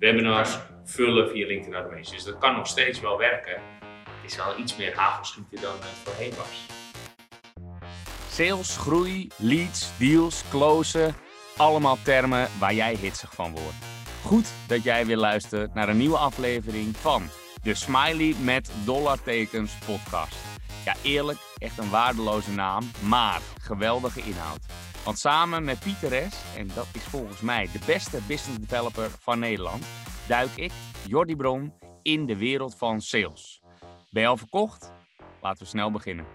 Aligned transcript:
webinars 0.00 0.58
vullen 0.84 1.28
via 1.30 1.46
LinkedIn 1.46 1.74
Automation. 1.74 2.14
Dus 2.14 2.24
dat 2.24 2.38
kan 2.38 2.54
nog 2.54 2.66
steeds 2.66 3.00
wel 3.00 3.18
werken. 3.18 3.62
Het 4.20 4.30
is 4.30 4.36
wel 4.36 4.58
iets 4.58 4.76
meer 4.76 4.96
havelschieten 4.96 5.60
dan 5.60 5.72
het 5.72 6.00
voorheen 6.04 6.32
was. 6.36 6.66
Sales, 8.30 8.76
groei, 8.76 9.28
leads, 9.36 9.98
deals, 9.98 10.44
closen. 10.50 11.14
Allemaal 11.56 11.98
termen 12.02 12.48
waar 12.58 12.74
jij 12.74 12.94
hitsig 12.94 13.34
van 13.34 13.50
wordt. 13.50 13.76
Goed 14.22 14.52
dat 14.66 14.82
jij 14.82 15.06
weer 15.06 15.16
luistert 15.16 15.74
naar 15.74 15.88
een 15.88 15.96
nieuwe 15.96 16.16
aflevering 16.16 16.96
van 16.96 17.22
de 17.62 17.74
Smiley 17.74 18.34
met 18.42 18.72
dollartekens 18.84 19.72
podcast. 19.86 20.36
Ja, 20.84 20.94
eerlijk, 21.02 21.38
echt 21.58 21.78
een 21.78 21.90
waardeloze 21.90 22.50
naam, 22.50 22.90
maar 23.00 23.40
geweldige 23.62 24.20
inhoud. 24.20 24.60
Want 25.04 25.18
samen 25.18 25.64
met 25.64 25.80
Pieter 25.80 26.30
S., 26.30 26.56
en 26.56 26.68
dat 26.74 26.86
is 26.92 27.02
volgens 27.02 27.40
mij 27.40 27.68
de 27.72 27.78
beste 27.86 28.20
business 28.26 28.58
developer 28.58 29.10
van 29.10 29.38
Nederland, 29.38 29.86
duik 30.28 30.56
ik, 30.56 30.72
Jordi 31.06 31.36
Bron, 31.36 31.72
in 32.02 32.26
de 32.26 32.36
wereld 32.36 32.74
van 32.76 33.00
sales. 33.00 33.60
Ben 34.10 34.22
je 34.22 34.28
al 34.28 34.36
verkocht? 34.36 34.92
Laten 35.40 35.62
we 35.62 35.68
snel 35.68 35.90
beginnen. 35.90 36.26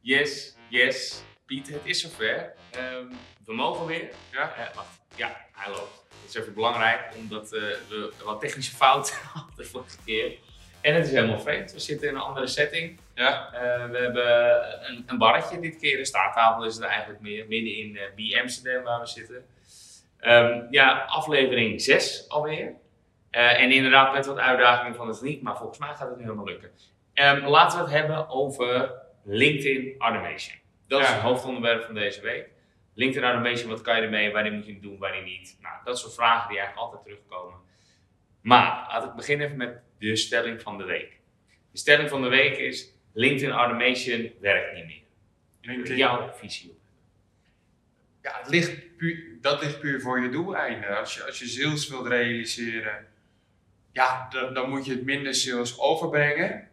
Yes, 0.00 0.56
yes. 0.68 1.22
Piet, 1.46 1.68
het 1.68 1.80
is 1.84 2.00
zover. 2.00 2.54
Ehm, 2.70 3.06
we 3.44 3.54
mogen 3.54 3.86
weer. 3.86 4.10
Ja? 4.32 4.54
Eh, 4.54 4.74
wacht. 4.74 5.00
Ja, 5.16 5.46
hij 5.52 5.72
loopt. 5.72 6.02
Het 6.20 6.28
is 6.28 6.34
even 6.34 6.54
belangrijk, 6.54 7.14
omdat 7.16 7.52
eh, 7.52 7.60
we 7.60 8.12
wat 8.24 8.40
technische 8.40 8.74
fouten 8.74 9.14
hadden 9.32 9.56
de 9.56 9.64
vorige 9.64 9.96
keer. 10.04 10.38
En 10.82 10.94
het 10.94 11.06
is 11.06 11.12
helemaal 11.12 11.40
vreemd. 11.40 11.72
We 11.72 11.78
zitten 11.78 12.08
in 12.08 12.14
een 12.14 12.20
andere 12.20 12.46
setting. 12.46 12.98
Ja? 13.14 13.52
Eh, 13.52 13.90
we 13.90 13.98
hebben 13.98 14.26
een, 14.88 15.04
een 15.06 15.18
barretje 15.18 15.60
dit 15.60 15.78
keer. 15.78 15.98
Een 15.98 16.06
staattafel 16.06 16.64
is 16.64 16.74
het 16.74 16.84
eigenlijk 16.84 17.20
meer. 17.20 17.46
Midden 17.48 17.76
in 17.76 17.94
uh, 17.94 18.02
B 18.36 18.40
Amsterdam 18.40 18.82
waar 18.82 19.00
we 19.00 19.06
zitten. 19.06 19.44
Ehm, 20.18 20.62
ja, 20.70 21.04
aflevering 21.08 21.80
6 21.80 22.28
alweer. 22.28 22.72
Eh, 23.30 23.60
en 23.60 23.70
inderdaad 23.70 24.12
met 24.12 24.26
wat 24.26 24.38
uitdagingen 24.38 24.94
van 24.94 25.06
de 25.06 25.12
techniek. 25.12 25.42
Maar 25.42 25.56
volgens 25.56 25.78
mij 25.78 25.94
gaat 25.94 26.08
het 26.08 26.16
nu 26.16 26.22
helemaal 26.22 26.44
lukken. 26.44 26.70
Ehm, 27.14 27.46
laten 27.46 27.78
we 27.78 27.84
het 27.84 27.92
hebben 27.92 28.28
over 28.28 28.92
LinkedIn 29.24 29.94
Automation. 29.98 30.56
Dat 30.86 31.00
is 31.00 31.08
het 31.08 31.20
hoofdonderwerp 31.20 31.84
van 31.84 31.94
deze 31.94 32.20
week. 32.20 32.48
LinkedIn 32.94 33.28
Automation, 33.28 33.70
wat 33.70 33.80
kan 33.80 33.96
je 33.96 34.02
ermee? 34.02 34.32
Wanneer 34.32 34.52
moet 34.52 34.66
je 34.66 34.72
het 34.72 34.82
doen, 34.82 34.98
wanneer 34.98 35.22
niet? 35.22 35.58
Nou, 35.60 35.74
dat 35.84 35.98
soort 35.98 36.14
vragen 36.14 36.48
die 36.48 36.58
eigenlijk 36.58 36.86
altijd 36.86 37.04
terugkomen. 37.04 37.56
Maar 38.42 38.86
laat 38.88 39.04
ik 39.04 39.14
beginnen 39.14 39.46
even 39.46 39.58
met 39.58 39.80
de 39.98 40.16
stelling 40.16 40.62
van 40.62 40.78
de 40.78 40.84
week. 40.84 41.20
De 41.70 41.78
stelling 41.78 42.08
van 42.08 42.22
de 42.22 42.28
week 42.28 42.56
is: 42.58 42.94
LinkedIn 43.12 43.50
Automation 43.50 44.32
werkt 44.40 44.74
niet 44.74 44.86
meer. 44.86 45.02
LinkedIn. 45.60 45.96
Jouw 45.96 46.32
visie 46.32 46.70
op. 46.70 46.76
Ja, 48.22 48.38
het 48.38 48.48
ligt 48.48 48.96
puur, 48.96 49.38
dat 49.40 49.62
ligt 49.62 49.80
puur 49.80 50.00
voor 50.00 50.20
je 50.20 50.28
doeleinden. 50.28 50.98
Als 50.98 51.14
je, 51.14 51.24
als 51.24 51.38
je 51.38 51.46
sales 51.46 51.88
wilt 51.88 52.06
realiseren, 52.06 53.06
ja, 53.92 54.28
dan, 54.30 54.54
dan 54.54 54.68
moet 54.68 54.86
je 54.86 54.92
het 54.92 55.04
minder 55.04 55.34
sales 55.34 55.78
overbrengen. 55.78 56.68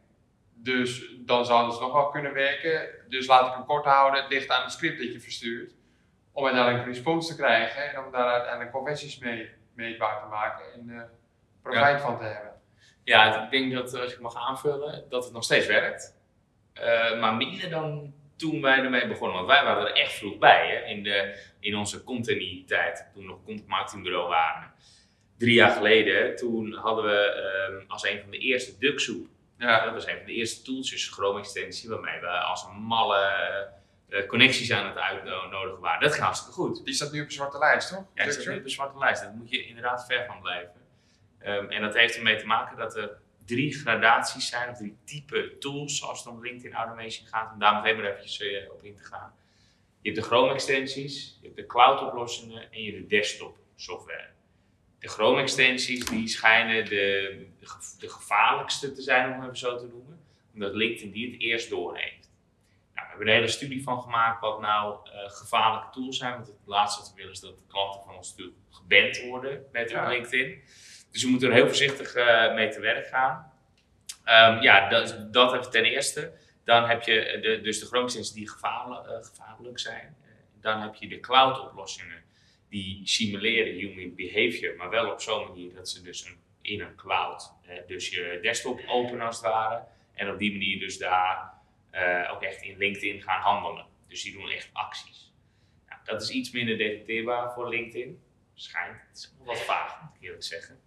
Dus 0.53 1.15
dan 1.19 1.45
zou 1.45 1.71
het 1.71 1.79
nog 1.79 1.93
wel 1.93 2.09
kunnen 2.09 2.33
werken. 2.33 2.89
Dus 3.09 3.27
laat 3.27 3.47
ik 3.47 3.53
hem 3.53 3.65
kort 3.65 3.85
houden. 3.85 4.21
Het 4.21 4.31
ligt 4.31 4.49
aan 4.49 4.63
het 4.63 4.71
script 4.71 4.99
dat 4.99 5.13
je 5.13 5.19
verstuurt. 5.19 5.73
Om 6.31 6.45
uiteindelijk 6.45 6.83
een 6.83 6.93
respons 6.93 7.27
te 7.27 7.35
krijgen 7.35 7.93
en 7.93 8.05
om 8.05 8.11
daar 8.11 8.31
uiteindelijk 8.31 8.71
conversies 8.71 9.19
mee 9.19 9.49
meetbaar 9.73 10.21
te 10.21 10.27
maken 10.27 10.73
en 10.73 10.89
eh 10.89 11.03
profijt 11.61 12.01
van 12.01 12.17
te 12.17 12.23
hebben. 12.23 12.53
Ja, 13.03 13.43
ik 13.43 13.51
denk 13.51 13.73
dat 13.73 13.99
als 13.99 14.13
ik 14.13 14.19
mag 14.19 14.35
aanvullen, 14.35 15.05
dat 15.09 15.23
het 15.23 15.33
nog 15.33 15.43
steeds 15.43 15.67
werkt. 15.67 16.17
Eh, 16.73 17.19
maar 17.19 17.35
minder 17.35 17.69
dan 17.69 18.13
toen 18.35 18.61
wij 18.61 18.77
ermee 18.77 19.07
begonnen. 19.07 19.37
Want 19.37 19.47
wij 19.47 19.63
waren 19.63 19.87
er 19.87 19.93
echt 19.93 20.13
vroeg 20.13 20.37
bij 20.37 20.67
hè? 20.67 20.85
In, 20.85 21.03
de, 21.03 21.39
in 21.59 21.75
onze 21.75 22.03
content-tijd, 22.03 23.09
toen 23.13 23.21
we 23.21 23.29
nog 23.29 23.43
content 23.43 23.67
marketingbureau 23.67 24.29
waren. 24.29 24.71
Drie 25.37 25.53
jaar 25.53 25.71
geleden, 25.71 26.35
toen 26.35 26.73
hadden 26.73 27.05
we 27.05 27.17
ehm, 27.17 27.89
als 27.91 28.03
een 28.03 28.21
van 28.21 28.31
de 28.31 28.37
eerste 28.37 28.77
DuckSoup 28.77 29.27
Ja, 29.57 29.85
Dat 29.85 29.93
was 29.93 30.07
een 30.07 30.17
van 30.17 30.25
de 30.25 30.33
eerste 30.33 30.61
tools, 30.61 31.09
Chrome 31.09 31.39
extensie, 31.39 31.89
waarmee 31.89 32.19
we 32.19 32.27
als 32.27 32.63
een 32.63 32.81
malle 32.81 33.17
eh, 34.09 34.27
connecties 34.27 34.71
aan 34.71 34.87
het 34.87 34.97
uitnodigen 34.97 35.79
waren. 35.79 36.01
Dat 36.01 36.11
ging 36.11 36.23
hartstikke 36.23 36.53
goed. 36.53 36.85
die 36.85 36.93
staat 36.93 37.11
nu 37.11 37.19
op 37.19 37.25
een 37.25 37.31
zwarte 37.31 37.57
lijst, 37.57 37.89
toch? 37.89 38.05
Ja, 38.13 38.25
dat 38.25 38.37
is 38.37 38.45
nu 38.45 38.57
op 38.57 38.63
een 38.63 38.69
zwarte 38.69 38.97
lijst. 38.97 39.21
Daar 39.21 39.33
moet 39.33 39.49
je 39.49 39.67
inderdaad 39.67 40.05
ver 40.05 40.25
van 40.25 40.41
blijven. 40.41 40.71
Ehm, 41.39 41.65
en 41.69 41.81
dat 41.81 41.93
heeft 41.93 42.15
ermee 42.15 42.37
te 42.37 42.45
maken 42.45 42.77
dat 42.77 42.95
er 42.95 43.17
drie 43.45 43.73
gradaties 43.73 44.49
zijn, 44.49 44.69
of 44.69 44.77
drie 44.77 44.97
type 45.03 45.57
tools, 45.59 46.03
als 46.03 46.19
het 46.23 46.27
om 46.33 46.41
LinkedIn 46.43 46.73
Automation 46.77 47.27
gaat. 47.27 47.53
Om 47.53 47.59
daar 47.59 47.81
meteen 47.81 47.95
maar 47.97 48.05
eventjes 48.11 48.39
eh, 48.41 48.71
op 48.71 48.83
in 48.83 48.95
te 48.95 49.03
gaan. 49.03 49.33
Je 50.01 50.09
hebt 50.09 50.21
de 50.21 50.27
Chrome 50.27 50.53
extensies, 50.53 51.37
je 51.41 51.45
hebt 51.45 51.57
de 51.57 51.65
cloud 51.65 52.01
oplossingen 52.01 52.71
en 52.71 52.83
je 52.83 52.91
hebt 52.91 53.01
de 53.09 53.15
desktop 53.15 53.57
software. 53.75 54.27
De 54.99 55.07
Chrome 55.07 55.41
extensies 55.41 56.05
die 56.05 56.27
schijnen 56.27 56.85
de, 56.85 57.45
de, 57.59 57.65
ge- 57.67 57.97
de 57.99 58.09
gevaarlijkste 58.09 58.91
te 58.91 59.01
zijn, 59.01 59.25
om 59.25 59.33
het 59.33 59.43
even 59.43 59.57
zo 59.57 59.77
te 59.77 59.85
noemen. 59.85 60.19
Omdat 60.53 60.73
LinkedIn 60.75 61.11
die 61.11 61.31
het 61.31 61.41
eerst 61.41 61.69
doorheeft. 61.69 62.29
Nou, 62.95 63.07
we 63.07 63.09
hebben 63.09 63.27
er 63.27 63.33
een 63.33 63.39
hele 63.39 63.47
studie 63.51 63.83
van 63.83 64.01
gemaakt 64.01 64.41
wat 64.41 64.61
nou 64.61 65.09
eh, 65.09 65.29
gevaarlijke 65.29 65.89
tools 65.91 66.17
zijn. 66.17 66.33
Want 66.33 66.47
het 66.47 66.55
laatste 66.65 67.01
wat 67.01 67.09
we 67.09 67.15
willen 67.15 67.31
is 67.31 67.39
dat 67.39 67.57
de 67.57 67.63
klanten 67.67 68.01
van 68.05 68.15
ons 68.15 68.29
natuurlijk 68.29 68.57
geband 68.69 69.21
worden 69.21 69.65
met 69.71 69.91
hun 69.91 70.01
Ja. 70.01 70.07
LinkedIn. 70.09 70.61
Dus 71.11 71.23
we 71.23 71.29
moeten 71.29 71.49
er 71.49 71.55
heel 71.55 71.67
voorzichtig 71.67 72.13
eh, 72.13 72.53
mee 72.53 72.69
te 72.69 72.79
werk 72.79 73.07
gaan. 73.07 73.51
Ehm, 74.23 74.61
ja, 74.61 74.89
dat, 74.89 75.33
dat 75.33 75.53
even 75.53 75.71
ten 75.71 75.83
eerste. 75.85 76.33
Dan 76.63 76.85
heb 76.89 77.01
je 77.01 77.25
eh, 77.25 77.41
de, 77.41 77.61
dus 77.61 77.79
de 77.79 78.31
die 78.33 78.49
gevaarlijk, 78.49 79.07
eh, 79.07 79.25
gevaarlijk 79.25 79.79
zijn. 79.79 80.15
Dan 80.61 80.81
heb 80.81 80.95
je 80.95 81.07
de 81.07 81.19
cloud 81.19 81.59
oplossingen 81.59 82.23
die 82.69 83.01
simuleren 83.03 83.73
human 83.73 84.15
behavior, 84.15 84.75
maar 84.75 84.89
wel 84.89 85.11
op 85.11 85.21
zo'n 85.21 85.47
manier 85.47 85.73
dat 85.73 85.89
ze 85.89 86.01
dus 86.01 86.33
in 86.61 86.81
een 86.81 86.95
cloud, 86.95 87.53
dus 87.87 88.09
je 88.09 88.39
desktop 88.41 88.81
openen 88.87 89.25
als 89.25 89.35
het 89.35 89.45
ware. 89.45 89.83
En 90.13 90.31
op 90.31 90.39
die 90.39 90.51
manier 90.51 90.79
dus 90.79 90.97
daar 90.97 91.53
ook 92.31 92.41
echt 92.41 92.61
in 92.61 92.77
LinkedIn 92.77 93.21
gaan 93.21 93.41
handelen. 93.41 93.85
Dus 94.07 94.23
die 94.23 94.33
doen 94.33 94.49
echt 94.49 94.69
acties. 94.73 95.31
Nou, 95.87 96.01
dat 96.03 96.21
is 96.21 96.29
iets 96.29 96.51
minder 96.51 96.77
detecteerbaar 96.77 97.53
voor 97.53 97.69
LinkedIn. 97.69 98.21
Schijnt. 98.53 99.01
Het 99.07 99.17
is 99.17 99.33
wat 99.43 99.59
vaag, 99.59 100.01
moet 100.01 100.15
ik 100.15 100.21
eerlijk 100.21 100.43
zeggen. 100.43 100.79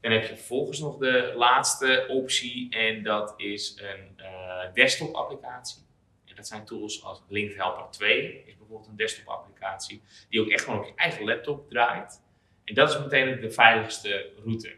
Dan 0.00 0.12
heb 0.12 0.22
je 0.22 0.36
vervolgens 0.36 0.78
nog 0.80 0.96
de 0.98 1.32
laatste 1.36 2.04
optie 2.08 2.70
en 2.70 3.02
dat 3.02 3.34
is 3.36 3.76
een 3.80 4.12
eh, 4.24 4.72
desktop 4.74 5.14
applicatie. 5.14 5.82
En 6.24 6.34
dat 6.36 6.46
zijn 6.46 6.64
tools 6.64 7.04
als 7.04 7.22
Linked 7.28 7.56
Helper 7.56 7.84
2, 7.90 8.42
is 8.46 8.56
bijvoorbeeld 8.56 8.88
een 8.88 8.96
desktop 8.96 9.26
applicatie, 9.28 10.02
die 10.28 10.40
ook 10.40 10.48
echt 10.48 10.64
gewoon 10.64 10.78
op 10.78 10.86
je 10.86 10.92
eigen 10.94 11.24
laptop 11.24 11.68
draait. 11.70 12.22
En 12.64 12.74
dat 12.74 12.90
is 12.90 12.98
meteen 12.98 13.40
de 13.40 13.50
veiligste 13.50 14.30
route. 14.44 14.74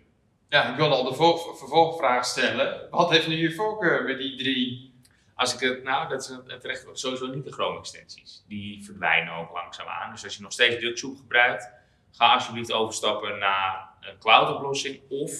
Ja, 0.48 0.70
ik 0.70 0.76
wilde 0.76 0.94
al 0.94 1.04
de 1.04 1.14
vo- 1.14 1.54
vervolgvraag 1.54 2.24
stellen. 2.24 2.90
Wat 2.90 3.10
heeft 3.10 3.28
nu 3.28 3.36
je 3.36 3.54
voorkeur 3.54 4.04
met 4.04 4.18
die 4.18 4.36
drie? 4.38 4.94
Als 5.34 5.54
ik 5.54 5.60
het, 5.60 5.82
nou, 5.82 6.08
dat 6.08 6.20
is 6.20 6.58
terecht 6.60 6.86
sowieso 6.92 7.26
niet 7.26 7.44
de 7.44 7.52
Chrome 7.52 7.78
extensies. 7.78 8.44
Die 8.48 8.84
verdwijnen 8.84 9.32
ook 9.34 9.50
langzaamaan. 9.52 10.10
Dus 10.10 10.24
als 10.24 10.36
je 10.36 10.42
nog 10.42 10.52
steeds 10.52 10.80
DuckSoup 10.80 11.16
gebruikt, 11.16 11.70
ga 12.10 12.32
alsjeblieft 12.34 12.72
overstappen 12.72 13.38
naar 13.38 13.88
een 14.00 14.18
cloud 14.18 14.56
oplossing 14.56 15.00
of 15.08 15.32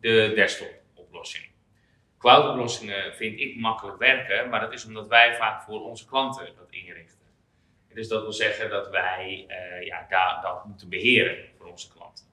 de 0.00 0.32
desktop 0.34 0.72
oplossing. 0.94 1.44
Cloud 2.18 2.48
oplossingen 2.50 3.14
vind 3.14 3.40
ik 3.40 3.56
makkelijk 3.56 3.98
werken, 3.98 4.48
maar 4.48 4.60
dat 4.60 4.72
is 4.72 4.84
omdat 4.84 5.08
wij 5.08 5.36
vaak 5.36 5.62
voor 5.62 5.84
onze 5.84 6.06
klanten 6.06 6.46
dat 6.56 6.70
inrichten. 6.70 7.26
Dus 7.94 8.08
dat 8.08 8.22
wil 8.22 8.32
zeggen 8.32 8.70
dat 8.70 8.90
wij 8.90 9.44
eh, 9.48 9.86
ja, 9.86 10.06
daar, 10.08 10.38
dat 10.42 10.64
moeten 10.64 10.88
beheren 10.88 11.36
voor 11.58 11.66
onze 11.66 11.88
klanten. 11.92 12.24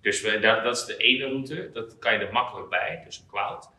Dus 0.00 0.20
we, 0.20 0.38
dat, 0.38 0.64
dat 0.64 0.76
is 0.76 0.84
de 0.84 0.96
ene 0.96 1.24
route, 1.26 1.70
dat 1.72 1.98
kan 1.98 2.12
je 2.12 2.18
er 2.18 2.32
makkelijk 2.32 2.68
bij, 2.68 3.02
dus 3.04 3.18
een 3.18 3.26
cloud. 3.26 3.70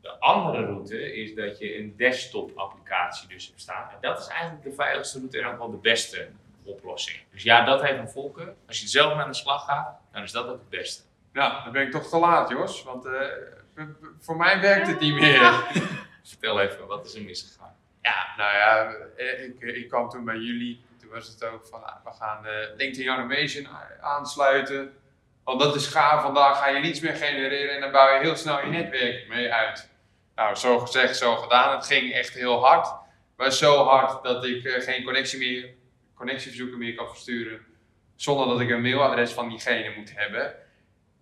De 0.00 0.18
andere 0.18 0.64
route 0.64 1.14
is 1.14 1.34
dat 1.34 1.58
je 1.58 1.78
een 1.78 1.96
desktop 1.96 2.58
applicatie 2.58 3.28
dus 3.28 3.46
hebt 3.46 3.60
staan. 3.60 3.90
En 3.90 3.96
dat 4.00 4.18
is 4.18 4.26
eigenlijk 4.26 4.62
de 4.62 4.72
veiligste 4.72 5.18
route 5.18 5.38
en 5.38 5.46
ook 5.46 5.58
wel 5.58 5.70
de 5.70 5.76
beste 5.76 6.28
oplossing. 6.64 7.18
Dus 7.30 7.42
ja, 7.42 7.64
dat 7.64 7.82
heeft 7.82 7.98
een 7.98 8.08
voorkeur. 8.08 8.54
Als 8.66 8.80
je 8.80 8.88
zelf 8.88 9.12
aan 9.12 9.30
de 9.30 9.36
slag 9.36 9.64
gaat, 9.64 9.99
dan 10.12 10.22
is 10.22 10.32
dat 10.32 10.46
ook 10.46 10.58
het 10.58 10.68
beste. 10.68 11.02
Nou, 11.32 11.62
dan 11.64 11.72
ben 11.72 11.82
ik 11.82 11.90
toch 11.90 12.08
te 12.08 12.18
laat, 12.18 12.48
Jos. 12.48 12.82
Want 12.82 13.04
eh, 13.04 13.12
voor 14.20 14.36
mij 14.36 14.60
werkt 14.60 14.86
het 14.86 15.00
niet 15.00 15.14
meer. 15.14 15.52
Vertel 16.24 16.60
even, 16.60 16.86
wat 16.86 17.06
is 17.06 17.14
er 17.14 17.22
misgegaan? 17.22 17.76
Ja, 18.02 18.26
nou 18.36 18.54
ja, 18.54 18.92
eh, 19.16 19.44
ik, 19.44 19.60
ik 19.60 19.88
kwam 19.88 20.08
toen 20.08 20.24
bij 20.24 20.36
jullie. 20.36 20.84
Toen 21.00 21.10
was 21.10 21.28
het 21.28 21.44
ook 21.44 21.66
van, 21.66 21.84
ah, 21.84 22.04
we 22.04 22.10
gaan 22.12 22.46
LinkedIn 22.76 23.08
Automation 23.08 23.66
a- 23.66 23.96
aansluiten. 24.00 24.94
Want 25.44 25.60
dat 25.60 25.74
is 25.74 25.86
gaaf, 25.86 26.22
vandaag 26.22 26.58
ga 26.58 26.68
je 26.68 26.80
leads 26.80 27.00
meer 27.00 27.14
genereren 27.16 27.74
en 27.74 27.80
dan 27.80 27.90
bouw 27.92 28.14
je 28.14 28.20
heel 28.20 28.36
snel 28.36 28.60
je 28.60 28.66
netwerk 28.66 29.28
mee 29.28 29.52
uit. 29.52 29.88
Nou, 30.34 30.54
zo 30.54 30.78
gezegd, 30.78 31.16
zo 31.16 31.36
gedaan. 31.36 31.76
Het 31.76 31.86
ging 31.86 32.12
echt 32.12 32.34
heel 32.34 32.64
hard. 32.66 32.88
Maar 33.36 33.52
zo 33.52 33.84
hard 33.84 34.22
dat 34.24 34.44
ik 34.44 34.64
eh, 34.64 34.82
geen 34.82 35.04
connectie 35.04 35.38
meer, 35.38 35.70
connectieverzoeken 36.14 36.78
meer 36.78 36.94
kan 36.94 37.08
versturen. 37.08 37.66
Zonder 38.20 38.46
dat 38.46 38.60
ik 38.60 38.70
een 38.70 38.80
mailadres 38.80 39.32
van 39.32 39.48
diegene 39.48 39.94
moet 39.96 40.12
hebben. 40.14 40.54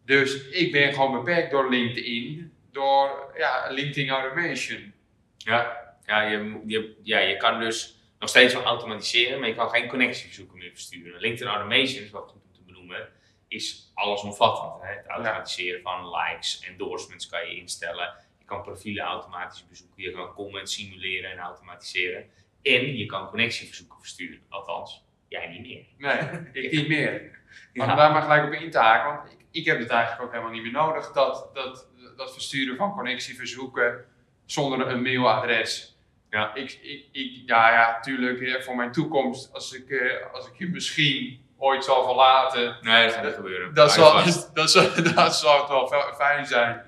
Dus 0.04 0.48
ik 0.48 0.72
ben 0.72 0.92
gewoon 0.92 1.12
beperkt 1.12 1.50
door 1.50 1.70
LinkedIn. 1.70 2.52
Door 2.70 3.32
ja, 3.36 3.70
LinkedIn 3.70 4.08
Automation. 4.08 4.92
Ja, 5.36 5.76
ja 6.06 6.22
je, 6.22 6.62
je, 6.66 6.96
ja, 7.02 7.18
je 7.18 7.36
kan 7.36 7.60
dus 7.60 8.00
nog 8.18 8.28
steeds 8.28 8.54
wel 8.54 8.62
automatiseren, 8.62 9.38
maar 9.38 9.48
je 9.48 9.54
kan 9.54 9.70
geen 9.70 9.88
connectieverzoeken 9.88 10.58
meer 10.58 10.70
versturen. 10.70 11.20
LinkedIn 11.20 11.52
Automation 11.52 12.02
is 12.02 12.10
wel 12.10 12.22
goed 12.22 12.42
om 12.44 12.52
te 12.52 12.62
benoemen. 12.66 13.08
is 13.48 13.90
allesomvattend. 13.94 14.82
Hè? 14.82 14.94
Het 14.94 15.06
automatiseren 15.06 15.82
van 15.82 16.10
likes, 16.10 16.60
endorsements 16.60 17.26
kan 17.26 17.48
je 17.48 17.56
instellen. 17.56 18.14
Je 18.38 18.44
kan 18.44 18.62
profielen 18.62 19.04
automatisch 19.04 19.66
bezoeken. 19.68 20.02
Je 20.02 20.10
kan 20.10 20.34
comments 20.34 20.74
simuleren 20.74 21.30
en 21.30 21.38
automatiseren. 21.38 22.30
En 22.62 22.96
je 22.96 23.06
kan 23.06 23.28
connectieverzoeken 23.28 23.98
versturen. 23.98 24.40
Althans, 24.48 25.06
jij 25.28 25.48
niet 25.48 25.60
meer. 25.60 25.84
Nee, 25.98 26.40
ik 26.64 26.72
niet 26.72 26.88
meer. 26.88 27.38
Maar 27.72 27.90
om 27.90 27.96
daar 27.96 28.12
maar 28.12 28.22
gelijk 28.22 28.44
op 28.44 28.52
in 28.52 28.70
te 28.70 28.78
haken, 28.78 29.14
want 29.16 29.32
ik, 29.32 29.44
ik 29.50 29.64
heb 29.64 29.78
het 29.78 29.88
eigenlijk 29.90 30.22
ook 30.22 30.30
helemaal 30.30 30.52
niet 30.52 30.62
meer 30.62 30.72
nodig, 30.72 31.12
dat, 31.12 31.50
dat, 31.54 31.88
dat 32.16 32.32
versturen 32.32 32.76
van 32.76 32.92
connectieverzoeken 32.92 34.04
zonder 34.46 34.88
een 34.88 35.02
mailadres. 35.02 35.96
Ja. 36.30 36.54
Ik, 36.54 36.78
ik, 36.82 37.04
ik, 37.12 37.42
ja, 37.46 37.72
ja, 37.72 38.00
tuurlijk, 38.00 38.62
voor 38.64 38.76
mijn 38.76 38.92
toekomst, 38.92 39.52
als 39.52 39.72
ik, 39.72 39.90
eh, 39.90 40.32
als 40.32 40.46
ik 40.48 40.54
je 40.58 40.68
misschien 40.68 41.46
ooit 41.58 41.84
zal 41.84 42.04
verlaten, 42.04 42.76
Nee, 42.80 43.04
dat 43.04 43.14
gaat 43.14 43.24
niet 43.24 43.34
gebeuren. 43.34 43.74
dat 43.74 43.92
zal, 43.92 44.12
dat, 44.54 44.70
zal, 44.70 44.82
dat 45.14 45.36
zou 45.36 45.60
het 45.60 45.68
wel 45.68 45.86
fi- 45.88 46.14
fijn 46.16 46.46
zijn. 46.46 46.82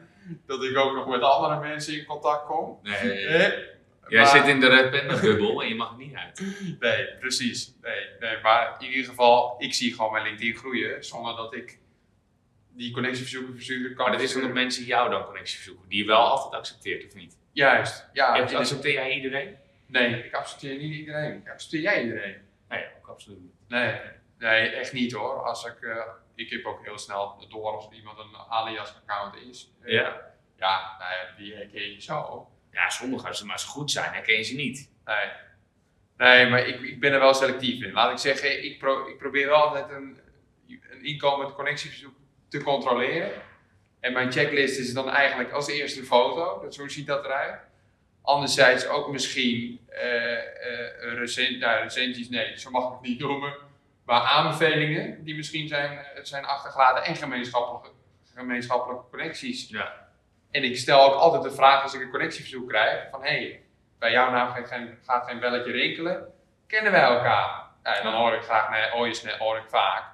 Dat 0.47 0.65
ik 0.65 0.77
ook 0.77 0.95
nog 0.95 1.07
met 1.07 1.23
andere 1.23 1.61
mensen 1.61 1.99
in 1.99 2.05
contact 2.05 2.47
kom. 2.47 2.79
Nee? 2.83 3.69
Jij 4.11 4.23
Maar- 4.23 4.31
zit 4.31 4.47
in 4.47 4.61
de 4.61 4.69
Red 4.69 4.91
Panda 4.91 5.21
bubbel 5.21 5.63
en 5.63 5.69
je 5.69 5.75
mag 5.75 5.97
niet 5.97 6.15
uit. 6.15 6.43
Nee, 6.81 7.15
precies. 7.19 7.75
Nee, 7.83 8.07
nee, 8.21 8.41
maar 8.43 8.77
in 8.79 8.89
ieder 8.91 9.05
geval, 9.05 9.55
ik 9.59 9.75
zie 9.75 9.95
gewoon 9.95 10.13
mijn 10.13 10.25
LinkedIn 10.25 10.57
groeien 10.57 11.05
zonder 11.05 11.37
dat 11.37 11.55
ik 11.55 11.79
die 12.73 12.93
connectieverzoeken 12.93 13.55
versturen 13.55 13.95
kan. 13.95 14.05
Maar 14.09 14.17
dat 14.19 14.23
is 14.29 14.35
omdat 14.35 14.53
mensen 14.53 14.85
jou 14.85 15.11
dan 15.11 15.25
connectie 15.25 15.57
verzoeken, 15.57 15.89
die 15.89 15.99
je 15.99 16.07
wel 16.07 16.19
altijd 16.19 16.55
accepteert, 16.55 17.07
of 17.07 17.15
niet? 17.15 17.39
Juist, 17.53 18.09
ja. 18.13 18.39
Accepteer 18.41 18.93
jij 18.93 19.15
iedereen? 19.15 19.57
Nee, 19.87 20.25
ik 20.25 20.35
accepteer 20.35 20.77
niet 20.77 20.95
iedereen. 20.95 21.49
Accepteer 21.53 21.81
jij 21.81 22.03
iedereen? 22.03 22.37
Nee, 22.69 22.85
ook 23.01 23.09
absoluut 23.09 23.41
niet. 23.41 23.53
Nee, 23.69 24.01
nee, 24.39 24.69
echt 24.69 24.93
niet 24.93 25.13
hoor. 25.13 25.43
Als 25.43 25.65
ik, 25.65 25.83
eh, 25.83 25.97
ik 26.35 26.51
heb 26.51 26.65
ook 26.65 26.85
heel 26.85 26.99
snel 26.99 27.47
door 27.49 27.71
als 27.77 27.89
iemand 27.93 28.19
een 28.19 28.37
alias-account 28.49 29.35
is. 29.51 29.71
Ja. 29.85 30.29
Ja, 30.57 30.97
nou 30.99 31.13
ja, 31.13 31.35
die 31.37 31.55
herken 31.55 31.91
je 31.93 32.01
zo. 32.03 32.49
Ja, 32.73 32.89
sommigen, 32.89 33.29
als 33.29 33.39
ze 33.39 33.47
maar 33.47 33.61
zo 33.61 33.69
goed 33.69 33.91
zijn, 33.91 34.13
herken 34.13 34.37
je 34.37 34.43
ze 34.43 34.55
niet. 34.55 34.91
Nee, 35.05 35.27
nee 36.17 36.49
maar 36.51 36.67
ik, 36.67 36.81
ik 36.81 37.01
ben 37.01 37.13
er 37.13 37.21
wel 37.21 37.35
selectief 37.35 37.85
in. 37.85 37.93
Laat 37.93 38.11
ik 38.13 38.19
zeggen, 38.19 38.65
ik, 38.65 38.79
pro- 38.79 39.07
ik 39.07 39.19
probeer 39.19 39.47
wel 39.47 39.57
altijd 39.57 39.91
een, 39.91 40.19
een 40.91 41.05
inkomend 41.05 41.53
connectieverzoek 41.55 42.15
te 42.49 42.63
controleren. 42.63 43.31
En 44.01 44.13
mijn 44.13 44.33
checklist 44.33 44.79
is 44.79 44.93
dan 44.93 45.11
eigenlijk 45.11 45.53
als 45.53 45.69
eerste 45.69 46.01
een 46.01 46.07
foto, 46.07 46.61
dat, 46.63 46.75
zo 46.75 46.89
ziet 46.89 47.07
dat 47.07 47.25
eruit. 47.25 47.61
Anderzijds 48.23 48.87
ook 48.87 49.11
misschien 49.13 49.81
eh, 49.89 51.15
recent, 51.15 51.59
nou, 51.59 51.83
recensies, 51.83 52.29
nee, 52.29 52.59
zo 52.59 52.71
mag 52.71 52.85
ik 52.87 52.93
het 52.93 53.09
niet 53.09 53.19
noemen. 53.19 53.55
Maar 54.05 54.21
aanbevelingen 54.21 55.25
die 55.25 55.35
misschien 55.35 55.69
zijn, 55.69 55.99
eh, 55.99 56.25
zijn 56.25 56.45
achtergelaten 56.45 57.05
en 57.05 57.17
gemeenschappelijke, 57.17 57.89
gemeenschappelijke 58.35 59.05
connecties. 59.11 59.69
Ja. 59.69 60.00
En 60.51 60.65
ik 60.65 60.77
stel 60.77 61.03
ook 61.05 61.15
altijd 61.15 61.43
de 61.43 61.51
vraag 61.51 61.83
als 61.83 61.95
ik 61.95 62.01
een 62.01 62.11
connectieverzoek 62.11 62.69
krijg: 62.69 63.11
van 63.11 63.23
hé, 63.23 63.29
hey, 63.29 63.63
bij 63.99 64.11
jouw 64.11 64.31
naam 64.31 64.53
gaat 64.53 64.69
geen, 64.69 64.99
gaat 65.05 65.27
geen 65.27 65.41
belletje 65.41 65.73
rinkelen. 65.73 66.27
Kennen 66.67 66.93
wij 66.93 67.03
elkaar? 67.03 67.69
Ja, 67.83 67.97
en 67.97 68.03
dan 68.03 68.15
hoor 68.15 68.33
ik 68.35 68.43
graag, 68.43 68.71
nee, 68.71 68.91
hoor, 68.91 69.09
je, 69.09 69.35
hoor 69.39 69.57
ik 69.57 69.69
vaak. 69.69 70.05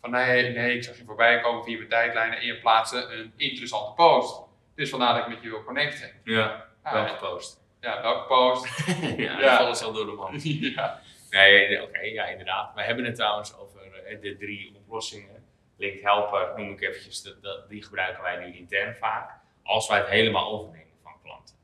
Van 0.00 0.10
nee, 0.10 0.52
nee, 0.52 0.76
ik 0.76 0.84
zag 0.84 0.96
je 0.96 1.04
voorbij 1.04 1.40
komen 1.40 1.64
via 1.64 1.76
mijn 1.76 1.88
tijdlijnen 1.88 2.38
en 2.38 2.46
je 2.46 2.58
plaatste 2.58 2.96
een 2.96 3.32
interessante 3.36 3.92
post. 3.92 4.42
Dus 4.74 4.90
vandaar 4.90 5.14
dat 5.14 5.22
ik 5.22 5.28
met 5.28 5.42
je 5.42 5.48
wil 5.48 5.64
connecten. 5.64 6.10
Ja, 6.24 6.64
Ja, 6.84 6.92
wel 6.92 7.06
gepost. 7.06 7.60
ja 7.80 8.02
welke 8.02 8.26
post? 8.26 8.86
ja, 9.16 9.40
Ja. 9.40 9.56
vallen 9.56 9.76
ze 9.76 9.84
al 9.84 9.92
door 9.92 10.06
de 10.06 10.12
man. 10.12 10.30
ja. 10.74 11.00
Nee, 11.30 11.82
oké, 11.82 12.00
ja, 12.00 12.24
inderdaad. 12.26 12.74
We 12.74 12.82
hebben 12.82 13.04
het 13.04 13.14
trouwens 13.14 13.56
over 13.58 13.94
eh, 14.04 14.20
de 14.20 14.36
drie 14.36 14.74
oplossingen. 14.76 15.44
Link 15.76 16.00
Helper 16.00 16.52
noem 16.56 16.70
ik 16.70 16.80
eventjes, 16.80 17.22
dat, 17.22 17.42
dat, 17.42 17.68
die 17.68 17.82
gebruiken 17.82 18.22
wij 18.22 18.36
nu 18.36 18.56
intern 18.56 18.94
vaak. 18.96 19.30
Als 19.68 19.88
wij 19.88 19.98
het 19.98 20.08
helemaal 20.08 20.50
overnemen 20.50 20.96
van 21.02 21.12
klanten. 21.22 21.56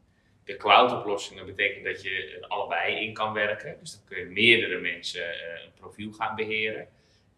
De 0.44 0.56
cloud-oplossingen 0.56 1.46
betekent 1.46 1.84
dat 1.84 2.02
je 2.02 2.38
er 2.40 2.48
allebei 2.48 3.04
in 3.06 3.12
kan 3.14 3.32
werken. 3.32 3.76
Dus 3.80 3.92
dan 3.92 4.04
kun 4.04 4.18
je 4.18 4.24
meerdere 4.24 4.80
mensen 4.80 5.32
eh, 5.32 5.62
een 5.64 5.72
profiel 5.74 6.12
gaan 6.12 6.36
beheren. 6.36 6.88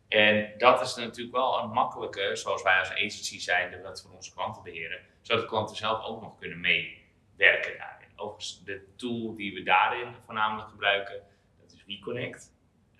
En 0.08 0.52
dat 0.58 0.80
is 0.80 0.94
natuurlijk 0.94 1.36
wel 1.36 1.58
een 1.58 1.70
makkelijke, 1.70 2.36
zoals 2.36 2.62
wij 2.62 2.78
als 2.78 2.90
agency 2.90 3.40
zijn, 3.40 3.82
dat 3.82 4.02
voor 4.02 4.10
onze 4.10 4.32
klanten 4.34 4.62
beheren. 4.62 5.00
Zodat 5.20 5.42
de 5.42 5.48
klanten 5.48 5.76
zelf 5.76 6.04
ook 6.04 6.22
nog 6.22 6.38
kunnen 6.38 6.60
meewerken 6.60 7.78
daarin. 7.78 8.08
Overigens, 8.16 8.64
de 8.64 8.84
tool 8.96 9.34
die 9.36 9.54
we 9.54 9.62
daarin 9.62 10.14
voornamelijk 10.24 10.68
gebruiken, 10.68 11.22
dat 11.60 11.72
is 11.72 11.84
WeConnect 11.86 12.52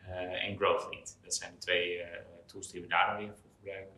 eh, 0.06 0.44
en 0.44 0.56
GrowthLead. 0.56 1.18
Dat 1.22 1.34
zijn 1.34 1.52
de 1.52 1.58
twee 1.58 2.02
eh, 2.02 2.18
tools 2.46 2.70
die 2.70 2.80
we 2.80 2.86
daar 2.86 3.06
dan 3.06 3.16
weer 3.16 3.34
voor 3.36 3.50
gebruiken. 3.58 3.94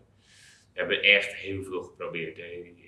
We 0.72 0.78
hebben 0.78 1.02
echt 1.02 1.34
heel 1.34 1.62
veel 1.62 1.82
geprobeerd. 1.82 2.36
Dat- 2.36 2.86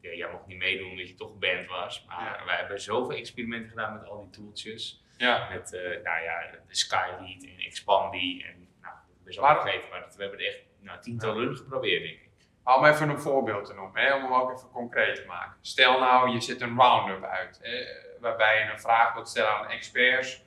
ja, 0.00 0.12
jij 0.12 0.30
mocht 0.30 0.46
niet 0.46 0.58
meedoen 0.58 0.90
omdat 0.90 1.08
je 1.08 1.14
toch 1.14 1.30
geband 1.30 1.66
was. 1.68 2.04
Maar 2.08 2.38
Ja. 2.38 2.44
wij 2.44 2.56
hebben 2.56 2.80
zoveel 2.80 3.16
experimenten 3.16 3.68
gedaan 3.70 3.92
met 3.92 4.08
al 4.08 4.20
die 4.20 4.30
tooltjes. 4.30 5.04
ja. 5.16 5.48
Met 5.48 5.72
eh, 5.74 5.80
nou 5.82 6.22
ja, 6.22 6.50
de 6.66 6.74
Skylead 6.76 7.42
en 7.42 7.58
Expandi. 7.58 8.42
En 8.42 8.68
nou, 8.82 8.94
ben 9.24 9.32
zo 9.32 9.40
Maar- 9.40 9.60
vergeten, 9.60 9.88
maar 9.90 10.00
dat- 10.00 10.14
we 10.16 10.22
hebben 10.22 10.40
er 10.40 10.46
echt 10.46 10.62
nou, 10.80 11.00
tientallen 11.00 11.56
geprobeerd, 11.56 12.02
denk 12.02 12.14
ik. 12.20 12.28
Maar 12.64 12.76
Om 12.76 12.84
even 12.84 13.08
een 13.08 13.20
voorbeeld 13.20 13.64
te 13.66 13.74
noemen, 13.74 14.02
hè, 14.02 14.14
om 14.14 14.22
hem 14.22 14.32
ook 14.32 14.52
even 14.52 14.70
concreet 14.70 15.16
te 15.16 15.24
maken. 15.26 15.56
Stel 15.60 15.98
nou, 16.00 16.30
je 16.30 16.40
zet 16.40 16.60
een 16.60 16.76
roundup 16.76 17.22
uit, 17.24 17.58
hè, 17.62 17.84
waarbij 18.20 18.58
je 18.64 18.70
een 18.70 18.80
vraag 18.80 19.12
wilt 19.14 19.28
stellen 19.28 19.50
aan 19.50 19.68
experts, 19.70 20.42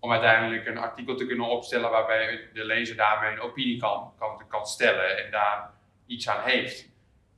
om 0.00 0.12
uiteindelijk 0.12 0.66
een 0.66 0.78
artikel 0.78 1.16
te 1.16 1.26
kunnen 1.26 1.46
opstellen 1.46 1.90
waarbij 1.90 2.48
de 2.52 2.64
lezer 2.64 2.96
daarmee 2.96 3.32
een 3.32 3.40
opinie 3.40 3.80
kan, 3.80 4.12
kan, 4.18 4.42
kan 4.48 4.66
stellen 4.66 5.24
en 5.24 5.30
daar 5.30 5.70
iets 6.06 6.28
aan 6.28 6.42
heeft. 6.44 6.88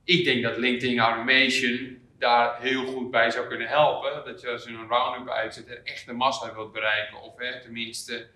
Ik 0.07 0.23
denk 0.25 0.43
dat 0.43 0.57
LinkedIn 0.57 0.99
Automation 0.99 2.01
daar 2.17 2.61
heel 2.61 2.85
goed 2.85 3.11
bij 3.11 3.31
zou 3.31 3.47
kunnen 3.47 3.67
helpen. 3.67 4.25
Dat 4.25 4.41
je 4.41 4.49
als 4.49 4.63
je 4.63 4.69
een 4.69 4.87
roundup 4.87 5.29
uitzet 5.33 5.67
en 5.67 5.81
echt 5.83 6.05
de 6.05 6.13
massa 6.13 6.53
wilt 6.53 6.71
bereiken, 6.71 7.21
of 7.21 7.37
hè, 7.37 7.61
tenminste 7.61 8.27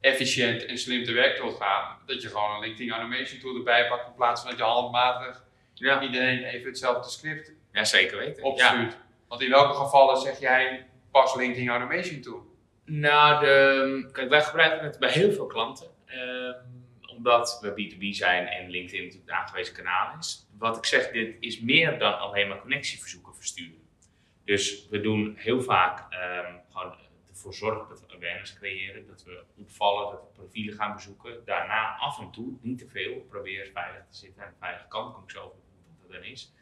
efficiënt 0.00 0.64
en 0.64 0.78
slim 0.78 1.04
te 1.04 1.12
werk 1.12 1.38
wilt 1.38 1.56
gaan, 1.60 1.98
dat 2.06 2.22
je 2.22 2.28
gewoon 2.28 2.54
een 2.54 2.60
LinkedIn 2.60 2.90
Automation 2.92 3.40
tool 3.40 3.56
erbij 3.56 3.88
pakt 3.88 4.06
in 4.06 4.14
plaats 4.14 4.40
van 4.40 4.50
dat 4.50 4.58
je 4.58 4.64
handmatig 4.64 5.44
Ja, 5.74 6.02
iedereen 6.02 6.44
even 6.44 6.66
hetzelfde 6.66 7.10
script 7.10 7.52
ja 7.72 7.84
zeker 7.84 8.18
weten. 8.18 8.42
Ja. 8.42 8.48
opstuurt. 8.48 8.96
Want 9.28 9.42
in 9.42 9.50
welke 9.50 9.74
gevallen 9.74 10.16
zeg 10.16 10.40
jij 10.40 10.86
pas 11.10 11.34
LinkedIn 11.34 11.68
Automation 11.68 12.20
toe? 12.20 12.40
Nou, 12.84 13.44
de, 13.44 14.08
kijk, 14.12 14.28
wij 14.28 14.42
gebruiken 14.42 14.86
het 14.86 14.98
bij 14.98 15.10
heel 15.10 15.32
veel 15.32 15.46
klanten. 15.46 15.86
ehm, 16.06 16.71
omdat 17.22 17.58
we 17.60 17.70
B2B 17.70 18.16
zijn 18.16 18.46
en 18.46 18.70
LinkedIn 18.70 19.02
natuurlijk 19.04 19.30
een 19.30 19.36
aangewezen 19.36 19.74
kanaal 19.74 20.18
is. 20.18 20.46
Wat 20.58 20.76
ik 20.76 20.84
zeg, 20.84 21.10
dit 21.10 21.36
is 21.40 21.60
meer 21.60 21.98
dan 21.98 22.18
alleen 22.18 22.48
maar 22.48 22.60
connectieverzoeken 22.60 23.34
versturen. 23.34 23.88
Dus 24.44 24.88
we 24.88 25.00
doen 25.00 25.34
heel 25.36 25.62
vaak 25.62 26.12
ehm, 26.12 26.54
gewoon 26.70 26.94
ervoor 27.28 27.54
zorgen 27.54 27.88
dat 27.88 28.00
we 28.00 28.14
awareness 28.14 28.54
creëren, 28.54 29.06
dat 29.06 29.24
we 29.24 29.44
opvallen, 29.56 30.10
dat 30.10 30.20
we 30.20 30.40
profielen 30.40 30.74
gaan 30.74 30.94
bezoeken. 30.94 31.44
Daarna 31.44 31.96
af 31.96 32.20
en 32.20 32.30
toe, 32.30 32.58
niet 32.60 32.78
te 32.78 32.88
veel, 32.88 33.26
probeer 33.28 33.70
veilig 33.72 34.04
te 34.10 34.16
zitten 34.16 34.42
aan 34.42 34.50
de 34.50 34.58
veilige 34.58 34.88
kant, 34.88 35.14
kom 35.14 35.22
ik 35.22 35.30
zo 35.30 35.42
wat 35.42 36.00
dat 36.00 36.12
dan 36.12 36.24
is. 36.24 36.52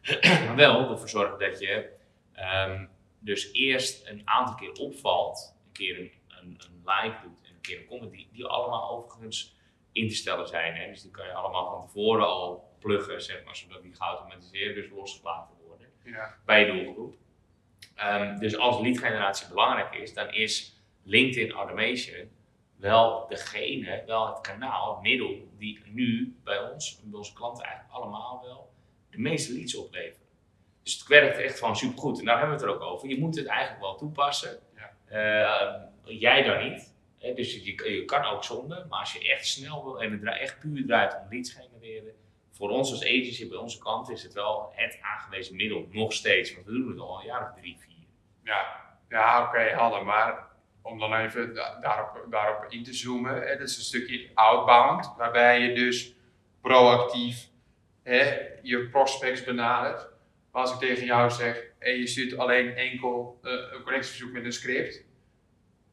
maar 0.46 0.56
wel 0.56 0.90
ervoor 0.90 1.08
zorgen 1.08 1.38
dat 1.38 1.60
je 1.60 1.90
ehm, 2.32 2.86
dus 3.18 3.52
eerst 3.52 4.06
een 4.06 4.22
aantal 4.24 4.54
keer 4.54 4.72
opvalt, 4.72 5.56
een 5.66 5.72
keer 5.72 5.98
een, 5.98 6.12
een, 6.28 6.82
like 6.84 7.16
doet 7.22 7.40
en 7.42 7.54
een 7.54 7.60
keer 7.60 7.78
een 7.78 7.86
comment, 7.86 8.12
die, 8.12 8.28
die 8.32 8.44
allemaal 8.44 8.90
overigens 8.90 9.58
in 9.92 10.08
te 10.08 10.14
stellen 10.14 10.46
zijn. 10.48 10.74
Hè? 10.76 10.86
Dus 10.86 11.02
die 11.02 11.10
kan 11.10 11.26
je 11.26 11.32
allemaal 11.32 11.70
van 11.70 11.80
tevoren 11.80 12.26
al 12.26 12.68
pluggen, 12.78 13.22
zeg 13.22 13.44
maar, 13.44 13.56
zodat 13.56 13.82
die 13.82 13.94
geautomatiseerd 13.94 14.74
dus 14.74 14.90
losgelaten 14.90 15.56
worden 15.66 15.86
Ja. 16.04 16.34
bij 16.44 16.66
je 16.66 16.72
doelgroep. 16.84 17.14
Ehm, 17.94 18.38
dus 18.38 18.56
als 18.56 18.80
lead 18.80 18.98
generatie 18.98 19.48
belangrijk 19.48 19.94
is, 19.94 20.14
dan 20.14 20.30
is 20.32 20.82
LinkedIn 21.02 21.52
Automation 21.52 22.30
wel 22.76 23.26
degene, 23.28 24.02
wel 24.06 24.26
het 24.26 24.40
kanaal, 24.40 24.92
het 24.94 25.02
middel, 25.02 25.48
die 25.58 25.82
nu 25.84 26.36
bij 26.44 26.58
ons, 26.58 27.00
bij 27.04 27.18
onze 27.18 27.32
klanten 27.32 27.64
eigenlijk 27.64 27.94
allemaal 27.94 28.40
wel, 28.44 28.72
de 29.10 29.18
meeste 29.18 29.52
leads 29.52 29.76
opleveren. 29.76 30.26
Dus 30.82 30.98
het 30.98 31.06
werkt 31.08 31.38
echt 31.38 31.58
gewoon 31.58 31.76
supergoed. 31.76 32.18
En 32.18 32.24
daar 32.24 32.38
hebben 32.38 32.56
we 32.58 32.62
het 32.62 32.72
er 32.72 32.76
ook 32.80 32.92
over. 32.92 33.08
Je 33.08 33.18
moet 33.18 33.36
het 33.36 33.46
eigenlijk 33.46 33.80
wel 33.80 33.96
toepassen. 33.96 34.58
Ja. 34.76 34.90
Eh, 35.06 36.18
jij 36.20 36.42
dan 36.42 36.70
niet. 36.70 36.94
Dus 37.20 37.64
je, 37.64 38.04
kan 38.04 38.24
ook 38.24 38.44
zonder, 38.44 38.86
maar 38.88 38.98
als 38.98 39.12
je 39.12 39.30
echt 39.30 39.46
snel 39.46 39.84
wil 39.84 40.02
en 40.02 40.12
het 40.12 40.38
echt 40.38 40.58
puur 40.58 40.86
draait 40.86 41.16
om 41.16 41.26
leads 41.30 41.52
genereren, 41.52 42.12
voor 42.50 42.70
ons 42.70 42.90
als 42.90 43.04
agency, 43.04 43.48
bij 43.48 43.58
onze 43.58 43.78
kant, 43.78 44.10
is 44.10 44.22
het 44.22 44.32
wel 44.32 44.72
het 44.74 44.98
aangewezen 45.00 45.56
middel, 45.56 45.86
nog 45.90 46.12
steeds. 46.12 46.54
Want 46.54 46.66
we 46.66 46.72
doen 46.72 46.88
het 46.88 46.98
al 46.98 47.20
een 47.20 47.26
jaar 47.26 47.42
of 47.42 47.60
drie, 47.60 47.76
vier. 47.78 48.06
Ja, 48.44 48.80
ja 49.08 49.46
oké, 49.46 49.58
helder. 49.58 50.04
Maar 50.04 50.48
om 50.82 50.98
dan 50.98 51.14
even 51.14 51.54
da- 51.54 51.80
daarop, 51.80 52.26
daarop 52.30 52.72
in 52.72 52.84
te 52.84 52.94
zoomen, 52.94 53.58
dat 53.58 53.68
is 53.68 53.76
een 53.76 53.82
stukje 53.82 54.28
outbound, 54.34 55.14
waarbij 55.16 55.60
je 55.60 55.74
dus 55.74 56.14
proactief 56.60 57.48
je 58.62 58.88
prospects 58.90 59.44
benadert. 59.44 60.08
Maar 60.52 60.62
als 60.62 60.72
ik 60.72 60.78
tegen 60.78 61.04
jou 61.04 61.30
zeg, 61.30 61.64
en 61.78 61.96
je 61.96 62.06
stuurt 62.06 62.38
alleen 62.38 62.74
enkel 62.74 63.38
eh, 63.42 63.50
een 63.52 63.82
connectieverzoek 63.82 64.32
met 64.32 64.44
een 64.44 64.52
script, 64.52 65.04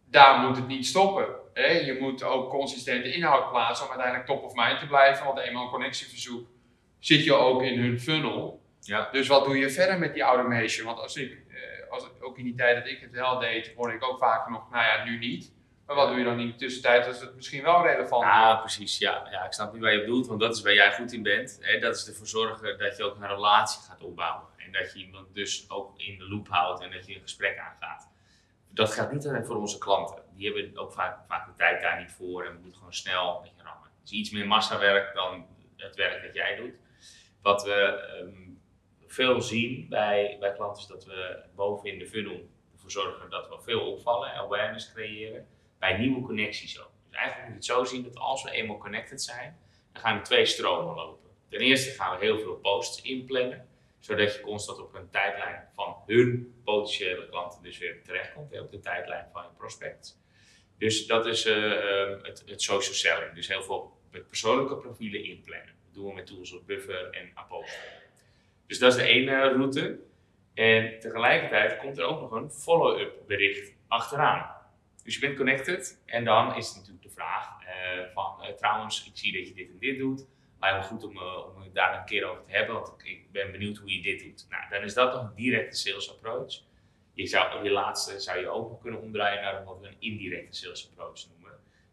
daar 0.09 0.39
moet 0.39 0.55
het 0.55 0.67
niet 0.67 0.85
stoppen. 0.85 1.25
Hè, 1.53 1.67
je 1.67 1.97
moet 1.99 2.23
ook 2.23 2.49
consistente 2.49 3.13
inhoud 3.13 3.49
plaatsen 3.49 3.85
om 3.85 3.91
uiteindelijk 3.91 4.29
top 4.29 4.43
of 4.43 4.53
mind 4.55 4.79
te 4.79 4.87
blijven. 4.87 5.25
Want 5.25 5.39
eenmaal 5.39 5.63
een 5.63 5.69
connectieverzoek 5.69 6.47
zit 6.99 7.23
je 7.23 7.33
ook 7.33 7.61
in 7.61 7.79
hun 7.79 7.99
funnel. 7.99 8.61
Ja. 8.81 9.09
Dus 9.11 9.27
wat 9.27 9.45
doe 9.45 9.57
je 9.57 9.69
verder 9.69 9.99
met 9.99 10.13
die 10.13 10.23
automation? 10.23 10.85
Want 10.85 10.99
als 10.99 11.15
ik, 11.15 11.31
eh, 11.31 11.91
als, 11.91 12.09
ook 12.21 12.37
in 12.37 12.43
die 12.43 12.55
tijd 12.55 12.77
dat 12.77 12.87
ik 12.87 12.99
het 13.01 13.11
wel 13.11 13.39
deed, 13.39 13.73
hoorde 13.75 13.93
ik 13.93 14.03
ook 14.03 14.17
vaak 14.17 14.49
nog, 14.49 14.69
nou 14.71 14.83
ja, 14.83 15.03
nu 15.03 15.17
niet. 15.17 15.55
Maar 15.85 15.95
wat 15.95 16.07
doe 16.07 16.17
je 16.17 16.23
dan 16.23 16.39
in 16.39 16.47
de 16.47 16.55
tussentijd 16.55 17.07
als 17.07 17.21
het 17.21 17.35
misschien 17.35 17.63
wel 17.63 17.85
relevant 17.85 18.23
is? 18.23 18.29
Ja, 18.29 18.55
precies. 18.55 18.97
Ja. 18.97 19.27
ja, 19.31 19.45
ik 19.45 19.53
snap 19.53 19.73
niet 19.73 19.81
waar 19.81 19.93
je 19.93 19.99
bedoelt, 19.99 20.27
want 20.27 20.39
dat 20.39 20.55
is 20.55 20.61
waar 20.61 20.73
jij 20.73 20.93
goed 20.93 21.13
in 21.13 21.23
bent. 21.23 21.57
Hè? 21.61 21.79
Dat 21.79 21.95
is 21.95 22.07
ervoor 22.07 22.27
zorgen 22.27 22.77
dat 22.77 22.97
je 22.97 23.03
ook 23.03 23.15
een 23.15 23.27
relatie 23.27 23.81
gaat 23.81 24.03
opbouwen. 24.03 24.47
En 24.57 24.71
dat 24.71 24.93
je 24.93 24.99
iemand 24.99 25.33
dus 25.33 25.69
ook 25.69 25.99
in 25.99 26.17
de 26.17 26.29
loop 26.29 26.47
houdt 26.47 26.81
en 26.81 26.91
dat 26.91 27.07
je 27.07 27.15
een 27.15 27.21
gesprek 27.21 27.57
aangaat. 27.57 28.09
Dat 28.69 28.91
geldt 28.91 29.12
niet 29.12 29.27
alleen 29.27 29.45
voor 29.45 29.55
onze 29.55 29.77
klanten. 29.77 30.24
Die 30.36 30.53
hebben 30.53 30.77
ook 30.77 30.93
vaak, 30.93 31.25
vaak 31.27 31.45
de 31.45 31.55
tijd 31.55 31.81
daar 31.81 32.00
niet 32.00 32.12
voor 32.12 32.45
en 32.45 32.51
we 32.51 32.59
moeten 32.59 32.77
gewoon 32.77 32.93
snel 32.93 33.36
een 33.36 33.41
beetje 33.41 33.63
rammen. 33.63 33.89
Het 34.00 34.12
is 34.12 34.12
iets 34.12 34.31
meer 34.31 34.47
massawerk 34.47 35.13
dan 35.13 35.45
het 35.75 35.95
werk 35.95 36.24
dat 36.24 36.33
jij 36.33 36.55
doet. 36.55 36.74
Wat 37.41 37.63
we 37.63 37.74
ehm, 37.74 38.47
veel 39.07 39.41
zien 39.41 39.89
bij, 39.89 40.38
bij 40.39 40.53
klanten 40.53 40.81
is 40.81 40.88
dat 40.88 41.05
we 41.05 41.43
boven 41.55 41.91
in 41.91 42.00
de 42.00 42.07
funnel 42.07 42.50
ervoor 42.74 42.91
zorgen 42.91 43.29
dat 43.29 43.50
we 43.50 43.62
veel 43.62 43.91
opvallen 43.91 44.31
en 44.31 44.39
awareness 44.39 44.93
creëren 44.93 45.47
bij 45.79 45.97
nieuwe 45.97 46.21
connecties 46.21 46.79
ook. 46.81 46.91
Dus 47.09 47.17
eigenlijk 47.17 47.53
moet 47.53 47.65
je 47.65 47.74
het 47.74 47.79
zo 47.79 47.93
zien 47.93 48.03
dat 48.03 48.17
als 48.17 48.43
we 48.43 48.51
eenmaal 48.51 48.77
connected 48.77 49.21
zijn, 49.21 49.57
dan 49.91 50.01
gaan 50.01 50.17
er 50.17 50.24
twee 50.24 50.45
stromen 50.45 50.95
lopen. 50.95 51.29
Ten 51.50 51.59
eerste 51.59 51.89
gaan 51.89 52.19
we 52.19 52.25
heel 52.25 52.39
veel 52.39 52.55
posts 52.55 53.01
inplannen, 53.01 53.67
zodat 54.07 54.33
je 54.33 54.41
constant 54.41 54.79
op 54.79 54.93
een 54.93 55.09
tijdlijn 55.09 55.67
van 55.73 55.95
hun 56.05 56.61
potentiële 56.63 57.29
klanten 57.29 57.63
dus 57.63 57.77
weer 57.77 58.03
terechtkomt, 58.03 58.59
op 58.59 58.71
de 58.71 58.79
tijdlijn 58.79 59.27
van 59.33 59.43
je 59.43 59.49
prospects. 59.57 60.17
Dus 60.77 61.07
dat 61.07 61.25
is 61.25 61.45
eh, 61.45 61.71
ehm, 61.71 62.23
het, 62.23 62.43
het 62.45 62.61
social 62.61 62.93
selling. 62.93 63.33
Dus 63.33 63.47
heel 63.47 63.63
veel 63.63 63.97
met 64.11 64.27
persoonlijke 64.27 64.77
profielen 64.77 65.23
inplannen. 65.23 65.75
Dat 65.85 65.93
doen 65.93 66.07
we 66.07 66.13
met 66.13 66.25
tools 66.25 66.53
als 66.53 66.65
Buffer 66.65 67.09
en 67.09 67.31
Aposto. 67.33 67.79
Dus 68.67 68.79
dat 68.79 68.91
is 68.91 68.97
de 68.97 69.07
ene 69.07 69.49
route. 69.49 69.99
En 70.53 70.99
tegelijkertijd 70.99 71.77
komt 71.77 71.97
er 71.97 72.03
ook 72.03 72.21
nog 72.21 72.31
een 72.31 72.51
follow-up 72.51 73.13
bericht 73.27 73.73
achteraan. 73.87 74.55
Dus 75.03 75.13
je 75.13 75.19
bent 75.19 75.37
connected 75.37 76.01
en 76.05 76.23
dan 76.23 76.55
is 76.55 76.75
natuurlijk 76.75 77.03
de 77.03 77.09
vraag 77.09 77.65
eh, 77.65 78.13
van 78.13 78.43
eh, 78.43 78.53
trouwens, 78.53 79.07
ik 79.07 79.17
zie 79.17 79.33
dat 79.33 79.47
je 79.47 79.53
dit 79.53 79.69
en 79.69 79.79
dit 79.79 79.97
doet. 79.97 80.25
Lijkt 80.59 80.77
me 80.77 80.83
goed 80.83 81.03
om, 81.03 81.17
eh, 81.17 81.55
om 81.55 81.61
het 81.61 81.73
daar 81.75 81.97
een 81.97 82.05
keer 82.05 82.25
over 82.25 82.43
te 82.43 82.51
hebben, 82.51 82.75
want 82.75 82.93
ik, 82.97 83.07
ik 83.07 83.31
ben 83.31 83.51
benieuwd 83.51 83.77
hoe 83.77 83.95
je 83.95 84.01
dit 84.01 84.19
doet. 84.23 84.45
Nou, 84.49 84.63
dan 84.69 84.81
is 84.81 84.93
dat 84.93 85.13
nog 85.13 85.23
een 85.23 85.35
directe 85.35 85.77
sales 85.77 86.11
approach. 86.11 86.53
Je, 87.13 87.27
zou, 87.27 87.63
je 87.63 87.71
laatste 87.71 88.19
zou 88.19 88.39
je 88.39 88.49
ook 88.49 88.81
kunnen 88.81 89.01
omdraaien 89.01 89.41
naar 89.41 89.63
wat 89.63 89.79
we 89.79 89.87
een 89.87 89.95
indirecte 89.99 90.57
sales 90.57 90.89
approach 90.89 91.27
noemen. 91.29 91.51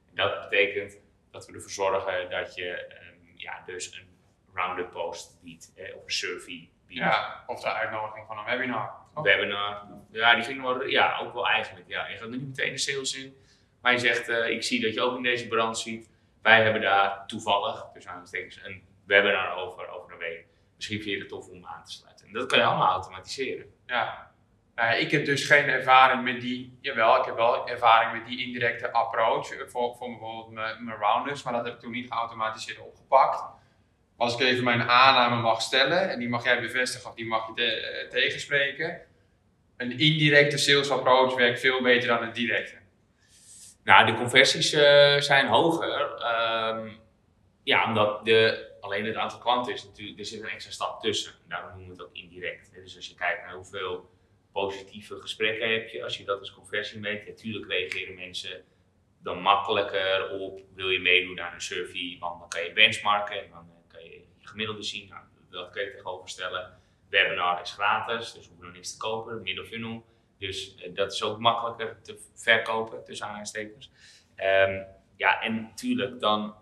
En 0.08 0.14
dat 0.14 0.40
betekent 0.40 0.98
dat 1.30 1.46
we 1.46 1.52
ervoor 1.52 1.70
zorgen 1.70 2.30
dat 2.30 2.54
je 2.54 2.70
ehm, 2.70 3.14
ja, 3.34 3.62
dus 3.66 3.92
een 3.92 4.08
rounded 4.54 4.90
post 4.90 5.38
biedt 5.42 5.72
eh, 5.76 5.96
of 5.96 6.04
een 6.04 6.10
survey 6.10 6.68
biedt. 6.86 7.00
Ja, 7.00 7.44
of 7.46 7.60
de 7.60 7.72
uitnodiging 7.72 8.26
van 8.26 8.38
een 8.38 8.44
webinar. 8.44 8.92
Een 9.14 9.22
webinar. 9.22 9.86
Ja, 10.10 10.34
die 10.34 10.44
ging 10.44 10.62
wel, 10.62 10.84
ja, 10.84 11.18
ook 11.18 11.32
wel 11.32 11.48
eigenlijk. 11.48 11.88
Ja. 11.88 12.08
Je 12.08 12.16
gaat 12.16 12.22
er 12.22 12.30
niet 12.30 12.46
meteen 12.46 12.72
de 12.72 12.78
sales 12.78 13.16
in. 13.16 13.36
Maar 13.80 13.92
je 13.92 13.98
zegt, 13.98 14.28
eh, 14.28 14.50
ik 14.50 14.62
zie 14.62 14.80
dat 14.80 14.94
je 14.94 15.00
ook 15.00 15.16
in 15.16 15.22
deze 15.22 15.48
branche 15.48 15.80
ziet. 15.80 16.10
Wij 16.44 16.62
hebben 16.62 16.82
daar 16.82 17.26
toevallig, 17.26 17.86
dus 17.92 18.06
aanstekens, 18.06 18.60
een 18.64 18.82
webinar 19.06 19.56
over, 19.56 19.88
over 19.88 20.12
een 20.12 20.18
week. 20.18 20.46
Misschien 20.76 21.02
vind 21.02 21.10
je 21.10 21.18
het 21.18 21.28
tof 21.28 21.48
om 21.48 21.66
aan 21.66 21.84
te 21.84 21.92
sluiten. 21.92 22.26
En 22.26 22.32
dat 22.32 22.46
kan 22.46 22.58
je 22.58 22.64
allemaal 22.64 22.90
automatiseren. 22.90 23.66
Ja. 23.86 24.32
Nou 24.74 24.96
ik 24.96 25.10
heb 25.10 25.24
dus 25.24 25.46
geen 25.46 25.68
ervaring 25.68 26.24
met 26.24 26.40
die, 26.40 26.78
jawel, 26.80 27.18
ik 27.18 27.24
heb 27.24 27.36
wel 27.36 27.68
ervaring 27.68 28.12
met 28.12 28.26
die 28.26 28.46
indirecte 28.46 28.92
approach 28.92 29.50
eh, 29.50 29.66
voor, 29.66 29.96
voor 29.96 30.08
bijvoorbeeld 30.08 30.50
mijn, 30.50 30.96
rounders, 30.98 31.42
maar 31.42 31.52
dat 31.52 31.64
heb 31.64 31.74
ik 31.74 31.80
toen 31.80 31.90
niet 31.90 32.12
geautomatiseerd 32.12 32.78
opgepakt. 32.78 33.44
Als 34.16 34.34
ik 34.34 34.40
even 34.40 34.64
mijn 34.64 34.88
aanname 34.88 35.42
mag 35.42 35.62
stellen, 35.62 36.10
en 36.10 36.18
die 36.18 36.28
mag 36.28 36.44
jij 36.44 36.60
bevestigen 36.60 37.10
of 37.10 37.14
die 37.14 37.26
mag 37.26 37.50
je 37.54 37.64
eh, 37.64 38.10
tegenspreken, 38.10 39.00
een 39.76 39.98
indirecte 39.98 40.58
sales 40.58 40.90
approach 40.90 41.34
werkt 41.34 41.60
veel 41.60 41.82
beter 41.82 42.08
dan 42.08 42.22
een 42.22 42.32
directe. 42.32 42.76
Nou, 43.84 44.06
de 44.06 44.14
conversies 44.14 44.72
eh, 44.72 45.20
zijn 45.20 45.46
hoger. 45.46 46.14
ehm, 46.14 46.88
ja, 47.62 47.86
omdat 47.88 48.24
de, 48.24 48.68
alleen 48.80 49.04
het 49.04 49.16
aantal 49.16 49.38
klanten 49.38 49.72
is 49.72 49.84
natuurlijk, 49.84 50.18
er 50.18 50.24
zit 50.24 50.42
een 50.42 50.48
extra 50.48 50.72
stap 50.72 51.00
tussen. 51.00 51.32
Daarom 51.48 51.78
noemen 51.78 51.96
we 51.96 52.02
ook 52.02 52.14
indirect. 52.16 52.74
Dus 52.74 52.96
als 52.96 53.08
je 53.08 53.14
kijkt 53.14 53.42
naar 53.44 53.54
hoeveel 53.54 54.10
positieve 54.52 55.20
gesprekken 55.20 55.72
heb 55.72 55.88
je, 55.88 56.04
als 56.04 56.16
je 56.16 56.24
dat 56.24 56.38
als 56.38 56.52
conversie 56.52 57.00
meet, 57.00 57.26
natuurlijk 57.26 57.70
reageren 57.70 58.14
mensen 58.14 58.64
dan 59.22 59.40
makkelijker 59.40 60.30
op, 60.30 60.60
wil 60.74 60.90
je 60.90 61.00
meedoen 61.00 61.40
aan 61.40 61.54
een 61.54 61.60
survey, 61.60 62.16
want 62.20 62.40
dan 62.40 62.48
kan 62.48 62.62
je 62.64 62.72
benchmarken 62.72 63.44
en 63.44 63.50
dan 63.50 63.70
eh, 63.70 63.92
kan 63.92 64.04
je 64.04 64.24
gemiddelde 64.40 64.82
zien. 64.82 65.08
Nou, 65.08 65.22
dat 65.50 65.70
kan 65.70 65.82
je 65.82 65.90
tegenover 65.90 66.28
stellen. 66.28 66.78
Webinar 67.08 67.60
is 67.60 67.72
gratis, 67.72 68.32
dus 68.32 68.46
hoef 68.46 68.56
je 68.58 68.64
nog 68.64 68.72
niks 68.72 68.92
te 68.92 68.98
kopen, 68.98 69.42
middle 69.42 69.64
funnel. 69.64 70.04
Dus 70.38 70.74
eh, 70.74 70.94
dat 70.94 71.12
is 71.12 71.22
ook 71.22 71.38
makkelijker 71.38 72.02
te 72.02 72.18
verkopen, 72.34 73.04
tussen 73.04 73.26
aanhalingstekens. 73.26 73.90
Ehm, 74.34 74.82
ja, 75.16 75.42
en 75.42 75.54
natuurlijk 75.62 76.20
dan 76.20 76.54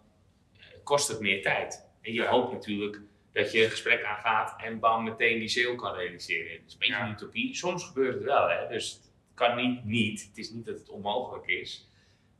eh, 0.58 0.64
kost 0.82 1.08
het 1.08 1.20
meer 1.20 1.42
tijd. 1.42 1.88
En 2.00 2.12
je 2.12 2.26
hoopt 2.26 2.52
natuurlijk 2.52 3.00
dat 3.32 3.52
je 3.52 3.64
een 3.64 3.70
gesprek 3.70 4.04
aangaat 4.04 4.60
en 4.62 4.78
bam, 4.78 5.04
meteen 5.04 5.38
die 5.38 5.48
sale 5.48 5.74
kan 5.74 5.94
realiseren. 5.94 6.56
Dat 6.56 6.66
is 6.66 6.72
een 6.72 6.78
beetje 6.78 6.94
Ja. 6.94 7.04
een 7.06 7.12
utopie. 7.12 7.54
Soms 7.54 7.84
gebeurt 7.84 8.14
het 8.14 8.24
wel, 8.24 8.48
hè? 8.48 8.68
dus 8.68 8.92
het 8.92 9.10
kan 9.34 9.56
niet 9.56 9.84
niet. 9.84 10.26
Het 10.28 10.38
is 10.38 10.50
niet 10.50 10.66
dat 10.66 10.78
het 10.78 10.88
onmogelijk 10.88 11.46
is. 11.46 11.88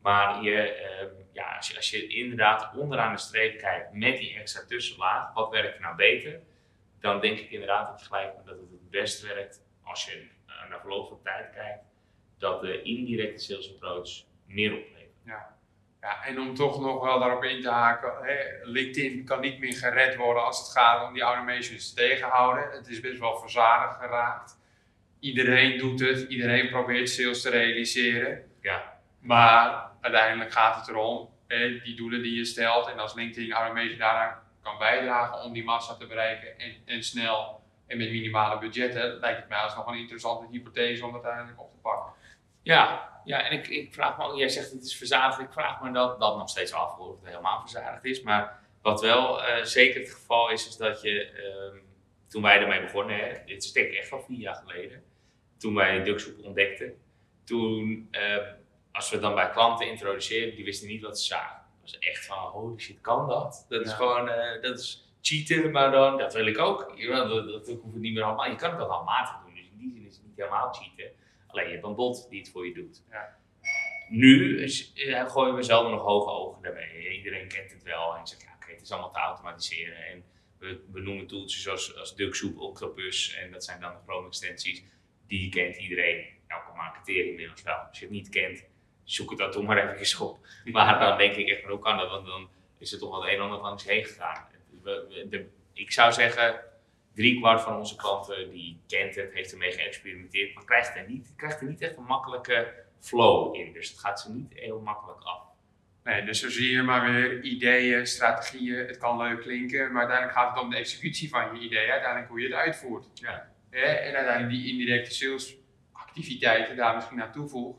Maar 0.02 0.42
je, 0.42 0.56
ehm, 0.60 1.08
ja, 1.32 1.56
als, 1.56 1.68
je, 1.68 1.76
als 1.76 1.90
je 1.90 2.06
inderdaad 2.06 2.76
onderaan 2.76 3.12
de 3.12 3.20
streep 3.20 3.58
kijkt 3.58 3.92
met 3.92 4.18
die 4.18 4.34
extra 4.34 4.64
tussenlaag, 4.66 5.32
wat 5.34 5.50
werkt 5.50 5.74
er 5.74 5.80
nou 5.80 5.96
beter? 5.96 6.40
Dan 7.00 7.20
denk 7.20 7.38
ik 7.38 7.50
inderdaad 7.50 7.88
dat 7.88 8.00
je 8.00 8.06
gelijk 8.06 8.34
dat 8.44 8.58
het 8.58 8.70
het 8.70 8.90
best 8.90 9.20
werkt 9.20 9.62
als 9.82 10.04
je 10.04 10.26
naar 10.68 10.80
verloop 10.80 11.08
van 11.08 11.20
tijd 11.22 11.54
kijkt, 11.54 11.84
dat 12.38 12.60
de 12.60 12.82
indirecte 12.82 13.42
sales 13.42 13.74
approach 13.74 14.10
meer 14.46 14.72
oplevert. 14.72 14.92
Ja, 16.02 16.24
en 16.24 16.40
om 16.40 16.54
toch 16.54 16.80
nog 16.80 17.04
wel 17.04 17.18
daarop 17.18 17.44
in 17.44 17.62
te 17.62 17.70
haken, 17.70 18.12
hè, 18.22 18.36
LinkedIn 18.62 19.24
kan 19.24 19.40
niet 19.40 19.58
meer 19.58 19.72
gered 19.72 20.16
worden 20.16 20.44
als 20.44 20.58
het 20.58 20.68
gaat 20.68 21.06
om 21.06 21.14
die 21.14 21.22
automations 21.22 21.88
te 21.88 21.94
tegenhouden. 21.94 22.70
Het 22.70 22.88
is 22.88 23.00
best 23.00 23.18
wel 23.18 23.38
verzadigd 23.38 23.96
geraakt. 24.00 24.58
Iedereen 25.20 25.78
doet 25.78 26.00
het, 26.00 26.20
iedereen 26.28 26.70
probeert 26.70 27.10
sales 27.10 27.42
te 27.42 27.50
realiseren. 27.50 28.50
Ja. 28.60 29.00
Maar 29.18 29.90
uiteindelijk 30.00 30.52
gaat 30.52 30.76
het 30.76 30.88
erom, 30.88 31.30
hè, 31.46 31.80
die 31.80 31.96
doelen 31.96 32.22
die 32.22 32.36
je 32.36 32.44
stelt 32.44 32.88
en 32.88 32.98
als 32.98 33.14
LinkedIn 33.14 33.52
automation 33.52 33.98
daaraan 33.98 34.42
kan 34.62 34.78
bijdragen 34.78 35.42
om 35.42 35.52
die 35.52 35.64
massa 35.64 35.94
te 35.94 36.06
bereiken 36.06 36.58
en, 36.58 36.74
en 36.84 37.02
snel 37.02 37.61
en 37.92 37.98
met 37.98 38.10
minimale 38.10 38.58
budgetten, 38.58 39.18
lijkt 39.20 39.40
het 39.40 39.48
mij 39.48 39.58
als 39.58 39.76
nog 39.76 39.86
een 39.86 39.98
interessante 39.98 40.46
hypothese 40.50 41.04
om 41.04 41.12
dat 41.12 41.24
uiteindelijk 41.24 41.62
op 41.62 41.70
te 41.70 41.78
pakken. 41.78 42.12
Ja, 42.62 43.10
ja 43.24 43.42
en 43.42 43.58
ik, 43.58 43.68
ik 43.68 43.94
vraag 43.94 44.18
me 44.18 44.24
ook, 44.24 44.38
jij 44.38 44.48
zegt 44.48 44.70
het 44.70 44.84
is 44.84 44.96
verzadigd, 44.96 45.40
ik 45.40 45.52
vraag 45.52 45.82
me 45.82 45.92
dat, 45.92 46.20
dat 46.20 46.36
nog 46.36 46.48
steeds 46.48 46.72
af 46.72 46.98
of 46.98 47.08
het 47.20 47.28
helemaal 47.28 47.60
verzadigd 47.60 48.04
is. 48.04 48.22
Maar 48.22 48.60
wat 48.82 49.00
wel 49.00 49.42
eh, 49.42 49.64
zeker 49.64 50.00
het 50.00 50.12
geval 50.12 50.50
is, 50.50 50.68
is 50.68 50.76
dat 50.76 51.02
je, 51.02 51.30
ehm, 51.30 51.76
toen 52.28 52.42
wij 52.42 52.60
ermee 52.60 52.80
begonnen, 52.80 53.16
hè, 53.16 53.44
dit 53.46 53.64
is 53.64 53.72
denk 53.72 53.88
ik 53.88 53.94
echt 53.94 54.12
al 54.12 54.20
vier 54.20 54.38
jaar 54.38 54.62
geleden, 54.66 55.02
toen 55.58 55.74
wij 55.74 56.02
Ducksoep 56.02 56.44
ontdekten, 56.44 56.94
toen, 57.44 58.08
eh, 58.10 58.36
als 58.92 59.10
we 59.10 59.18
dan 59.18 59.34
bij 59.34 59.50
klanten 59.50 59.86
introduceerden, 59.86 60.54
die 60.54 60.64
wisten 60.64 60.88
niet 60.88 61.02
wat 61.02 61.18
ze 61.18 61.24
zagen. 61.24 61.56
Het 61.56 61.90
was 61.90 61.98
echt 61.98 62.26
van, 62.26 62.38
holy 62.38 62.78
shit, 62.78 63.00
kan 63.00 63.28
dat? 63.28 63.66
Dat 63.68 63.86
is 63.86 63.92
gewoon, 63.92 64.28
eh, 64.28 64.62
dat 64.62 64.78
is 64.78 65.11
cheaten, 65.22 65.70
maar 65.70 65.90
dan, 65.90 66.18
dat 66.18 66.34
wil 66.34 66.46
ik 66.46 66.58
ook. 66.58 67.02
Dat, 67.06 67.28
dat 67.48 67.68
hoeft 67.68 67.92
het 67.92 68.02
niet 68.02 68.14
meer 68.14 68.22
allemaal, 68.22 68.50
je 68.50 68.56
kan 68.56 68.70
het 68.70 68.80
ook 68.80 68.90
handmatig 68.90 69.36
doen, 69.44 69.54
dus 69.54 69.68
in 69.70 69.78
die 69.78 69.92
zin 69.92 70.06
is 70.06 70.16
het 70.16 70.26
niet 70.26 70.36
helemaal 70.36 70.72
cheaten. 70.72 71.12
Alleen 71.46 71.66
je 71.66 71.72
hebt 71.72 71.84
een 71.84 71.94
bot 71.94 72.26
die 72.30 72.40
het 72.40 72.50
voor 72.50 72.66
je 72.66 72.74
doet. 72.74 73.02
Ja. 73.10 73.40
Nu 74.08 74.62
is, 74.62 74.92
eh, 74.92 75.30
gooien 75.30 75.54
we 75.54 75.62
zelf 75.62 75.90
nog 75.90 76.02
hoge 76.02 76.30
ogen 76.30 76.62
daarmee. 76.62 77.16
Iedereen 77.16 77.48
kent 77.48 77.72
het 77.72 77.82
wel 77.82 78.16
en 78.16 78.26
zegt, 78.26 78.42
ja, 78.42 78.52
oké, 78.54 78.70
het 78.72 78.82
is 78.82 78.90
allemaal 78.90 79.10
te 79.10 79.18
automatiseren. 79.18 80.06
En 80.06 80.24
we, 80.58 80.84
we 80.92 81.00
noemen 81.00 81.26
toeltjes 81.26 81.68
als, 81.68 81.96
als 81.96 82.16
Ducksoep, 82.16 82.58
Octopus 82.58 83.34
en 83.34 83.52
dat 83.52 83.64
zijn 83.64 83.80
dan 83.80 83.92
de 83.92 83.98
Chrome 84.06 84.26
extensies. 84.26 84.84
Die 85.26 85.50
kent 85.50 85.76
iedereen. 85.76 86.26
Elke 86.46 86.76
marketeer 86.76 87.26
inmiddels 87.26 87.62
wel. 87.62 87.74
Als 87.74 87.98
je 87.98 88.04
het 88.04 88.14
niet 88.14 88.28
kent, 88.28 88.64
zoek 89.04 89.30
het 89.30 89.38
dan 89.38 89.50
toch 89.50 89.62
maar 89.62 89.96
even 89.96 90.26
op. 90.26 90.38
Maar 90.64 90.98
dan 90.98 91.18
denk 91.18 91.34
ik 91.34 91.48
echt, 91.48 91.62
maar 91.62 91.70
hoe 91.70 91.80
kan 91.80 91.96
dat? 91.96 92.10
Want 92.10 92.26
dan 92.26 92.48
is 92.78 92.92
er 92.92 92.98
toch 92.98 93.10
wel 93.10 93.20
het 93.20 93.30
een 93.30 93.36
en 93.36 93.42
ander 93.42 93.60
langs 93.60 93.84
heen 93.84 94.04
gegaan. 94.04 94.46
We- 94.82 95.06
we- 95.08 95.28
de- 95.28 95.48
ik 95.72 95.92
zou 95.92 96.12
zeggen, 96.12 96.60
driekwart 97.14 97.60
van 97.60 97.76
onze 97.76 97.96
klanten 97.96 98.50
die 98.50 98.80
kent 98.86 99.14
het, 99.14 99.32
heeft 99.32 99.52
ermee 99.52 99.72
geëxperimenteerd, 99.72 100.54
maar 100.54 100.64
krijgt 100.64 100.96
er 100.96 101.04
niet, 101.08 101.32
krijgt 101.36 101.60
er 101.60 101.66
niet 101.66 101.80
echt 101.80 101.96
een 101.96 102.04
makkelijke 102.04 102.74
flow 103.00 103.54
in. 103.54 103.72
Dus 103.72 103.88
het 103.88 103.98
gaat 103.98 104.20
ze 104.20 104.32
niet 104.32 104.52
heel 104.54 104.80
makkelijk 104.80 105.20
af. 105.22 105.40
Nee, 106.04 106.24
dus 106.24 106.40
zo 106.40 106.48
zie 106.50 106.70
je 106.70 106.82
maar 106.82 107.12
weer 107.12 107.42
ideeën, 107.42 108.06
strategieën. 108.06 108.86
Het 108.86 108.98
kan 108.98 109.16
leuk 109.16 109.40
klinken, 109.40 109.92
maar 109.92 110.00
uiteindelijk 110.00 110.38
gaat 110.38 110.54
het 110.54 110.62
om 110.64 110.70
de 110.70 110.76
executie 110.76 111.28
van 111.28 111.54
je 111.54 111.60
idee. 111.60 111.90
Uiteindelijk 111.90 112.30
hoe 112.30 112.40
je 112.40 112.46
het 112.46 112.54
uitvoert. 112.56 113.06
Ja. 113.14 113.50
En 113.70 114.14
uiteindelijk 114.14 114.50
die 114.50 114.72
indirecte 114.72 115.10
salesactiviteiten 115.14 116.76
daar 116.76 116.94
misschien 116.94 117.22
aan 117.22 117.32
toevoegt. 117.32 117.78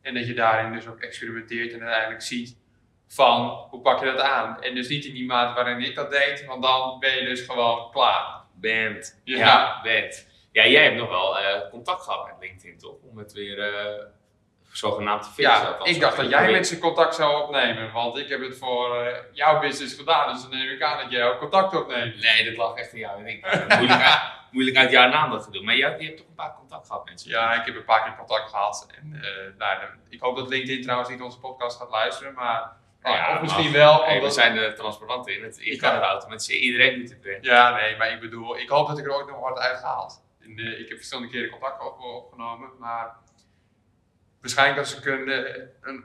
En 0.00 0.14
dat 0.14 0.26
je 0.26 0.34
daarin 0.34 0.72
dus 0.72 0.86
ook 0.86 1.00
experimenteert 1.00 1.72
en 1.72 1.80
uiteindelijk 1.80 2.22
ziet 2.22 2.56
van 3.08 3.66
hoe 3.70 3.80
pak 3.80 4.00
je 4.00 4.06
dat 4.06 4.20
aan. 4.20 4.62
En 4.62 4.74
dus 4.74 4.88
niet 4.88 5.04
in 5.04 5.14
die 5.14 5.26
mate 5.26 5.54
waarin 5.54 5.80
ik 5.80 5.94
dat 5.94 6.10
deed, 6.10 6.44
want 6.44 6.62
dan 6.62 6.98
ben 6.98 7.14
je 7.14 7.24
dus 7.24 7.40
gewoon 7.40 7.90
klaar. 7.90 8.44
Bent. 8.60 9.20
Ja. 9.24 9.36
Ja, 9.36 9.80
bent. 9.82 10.26
Ja, 10.56 10.66
jij 10.66 10.82
hebt 10.82 10.96
nog 10.96 11.08
wel 11.08 11.38
eh, 11.38 11.70
contact 11.70 12.02
gehad 12.02 12.26
met 12.26 12.34
LinkedIn, 12.40 12.78
toch? 12.78 12.96
Om 13.10 13.18
het 13.18 13.32
weer 13.32 13.58
eh, 13.58 14.04
zogenaamd 14.72 15.22
te 15.22 15.28
fixen. 15.28 15.62
Ja, 15.62 15.84
ik 15.84 16.00
dacht 16.00 16.16
dat 16.16 16.30
jij 16.30 16.50
mensen 16.50 16.78
contact 16.78 17.14
zou 17.14 17.42
opnemen, 17.42 17.92
want 17.92 18.18
ik 18.18 18.28
heb 18.28 18.40
het 18.40 18.58
voor 18.58 18.96
eh, 18.96 19.16
jouw 19.32 19.60
business 19.60 19.94
gedaan, 19.94 20.32
dus 20.32 20.42
dan 20.42 20.50
neem 20.50 20.70
ik 20.70 20.82
aan 20.82 20.98
dat 21.02 21.10
jij 21.10 21.24
ook 21.24 21.38
contact 21.38 21.74
opneemt. 21.76 22.20
Nee, 22.22 22.44
dat 22.44 22.56
lag 22.56 22.76
echt 22.76 22.92
in 22.92 22.98
jou 22.98 23.20
en 23.20 23.26
ik. 23.26 23.68
moeilijk, 23.78 24.02
uit, 24.02 24.20
moeilijk 24.52 24.76
uit 24.76 24.90
jouw 24.90 25.08
naam 25.08 25.30
dat 25.30 25.44
te 25.44 25.50
doen. 25.50 25.64
Maar 25.64 25.76
jij, 25.76 25.96
je 25.98 26.04
hebt 26.04 26.16
toch 26.16 26.26
een 26.26 26.34
paar 26.34 26.54
contact 26.54 26.86
gehad 26.86 27.04
met 27.04 27.12
mensen? 27.12 27.30
Ja, 27.30 27.60
ik 27.60 27.66
heb 27.66 27.76
een 27.76 27.84
paar 27.84 28.02
keer 28.02 28.16
contact 28.16 28.50
gehad. 28.50 28.86
En, 29.00 29.22
nou, 29.58 29.78
ik 30.08 30.20
hoop 30.20 30.36
dat 30.36 30.48
LinkedIn 30.48 30.82
trouwens 30.82 31.08
niet 31.08 31.22
onze 31.22 31.38
podcast 31.38 31.78
gaat 31.78 31.90
luisteren, 31.90 32.34
maar 32.34 32.72
Ja, 33.14 33.34
of 33.34 33.40
misschien 33.40 33.72
wel. 33.72 34.06
Nee, 34.06 34.20
we 34.20 34.30
zijn 34.30 34.56
er 34.56 34.74
transparant 34.74 35.28
in. 35.28 35.42
Het, 35.42 35.56
je 35.60 35.72
Ja. 35.72 35.78
kan 35.78 35.94
het 35.94 36.02
automatiseren. 36.02 36.62
Iedereen 36.62 36.98
doet 36.98 37.10
het 37.10 37.22
weer. 37.22 37.38
Ja, 37.40 37.74
nee, 37.74 37.96
maar 37.96 38.10
ik 38.10 38.20
bedoel, 38.20 38.58
ik 38.58 38.68
hoop 38.68 38.88
dat 38.88 38.98
ik 38.98 39.04
er 39.04 39.14
ooit 39.14 39.26
nog 39.26 39.40
wat 39.40 39.58
uit 39.58 39.78
gehaald. 39.78 40.24
En, 40.40 40.58
eh, 40.58 40.80
ik 40.80 40.88
heb 40.88 40.96
verschillende 40.96 41.30
keren 41.30 41.50
contact 41.50 41.82
op, 41.84 42.00
opgenomen, 42.00 42.70
maar 42.78 43.16
waarschijnlijk 44.46 44.78
als 44.78 44.98
ik 44.98 45.04
een, 45.04 45.28
eh, 45.28 45.62
een, 45.80 46.04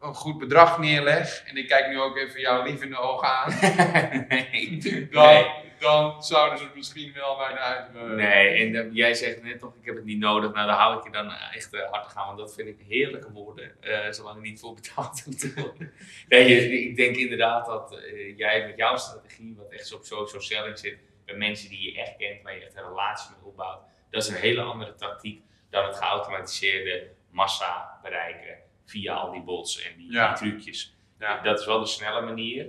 een, 0.00 0.14
goed 0.14 0.38
bedrag 0.38 0.78
neerleg, 0.78 1.42
en 1.46 1.56
ik 1.56 1.68
kijk 1.68 1.88
nu 1.88 2.00
ook 2.00 2.16
even 2.16 2.40
jou 2.40 2.68
lief 2.68 2.82
in 2.82 2.90
de 2.90 2.98
ogen 2.98 3.28
aan, 3.28 3.52
nee. 4.28 4.78
dan, 5.10 5.24
Nee. 5.26 5.46
dan 5.78 6.22
zouden 6.22 6.58
ze 6.58 6.66
misschien 6.74 7.12
wel 7.12 7.36
mij 7.36 7.54
uit. 7.54 7.94
Nee, 8.16 8.74
en 8.74 8.92
jij 8.92 9.14
zegt 9.14 9.42
net 9.42 9.60
nog, 9.60 9.74
ik 9.80 9.84
heb 9.84 9.94
het 9.94 10.04
niet 10.04 10.18
nodig. 10.18 10.52
Nou, 10.52 10.66
dan 10.66 10.76
hou 10.76 10.98
ik 10.98 11.04
je 11.04 11.10
dan 11.10 11.30
echt 11.30 11.74
eh, 11.74 11.90
hard 11.90 12.04
te 12.04 12.10
gaan, 12.10 12.26
want 12.26 12.38
dat 12.38 12.54
vind 12.54 12.68
ik 12.68 12.78
heerlijke 12.88 13.32
woorden, 13.32 13.72
eh, 13.80 14.10
zolang 14.10 14.36
ik 14.36 14.42
niet 14.42 14.60
voor 14.60 14.74
betaald 14.74 15.24
worden. 15.54 15.92
Nee, 16.28 16.84
ik 16.88 16.96
denk 16.96 17.16
inderdaad 17.16 17.66
dat 17.66 17.98
jij 18.36 18.66
met 18.66 18.76
jouw 18.76 18.96
strategie, 18.96 19.54
wat 19.56 19.72
echt 19.72 19.86
zo 19.86 19.96
op 19.96 20.04
social 20.04 20.42
selling 20.42 20.78
zit, 20.78 20.98
bij 21.24 21.34
mensen 21.34 21.68
die 21.68 21.92
je 21.92 22.00
echt 22.00 22.16
kent, 22.16 22.42
waar 22.42 22.54
je 22.54 22.64
echt 22.64 22.76
een 22.76 22.88
relatie 22.88 23.30
mee 23.30 23.50
opbouwt, 23.50 23.80
dat 24.10 24.22
is 24.22 24.28
een 24.28 24.34
hele 24.34 24.62
andere 24.62 24.94
tactiek 24.94 25.42
dan 25.70 25.86
het 25.86 25.96
geautomatiseerde 25.96 27.10
massa 27.32 27.98
bereiken 28.02 28.58
via 28.84 29.14
al 29.14 29.30
die 29.32 29.42
bots 29.42 29.82
en 29.82 29.96
die, 29.96 30.12
Ja. 30.12 30.34
die 30.34 30.50
trucjes. 30.50 30.96
Ja. 31.18 31.40
Dat 31.42 31.60
is 31.60 31.66
wel 31.66 31.80
de 31.80 31.86
snelle 31.86 32.20
manier. 32.20 32.66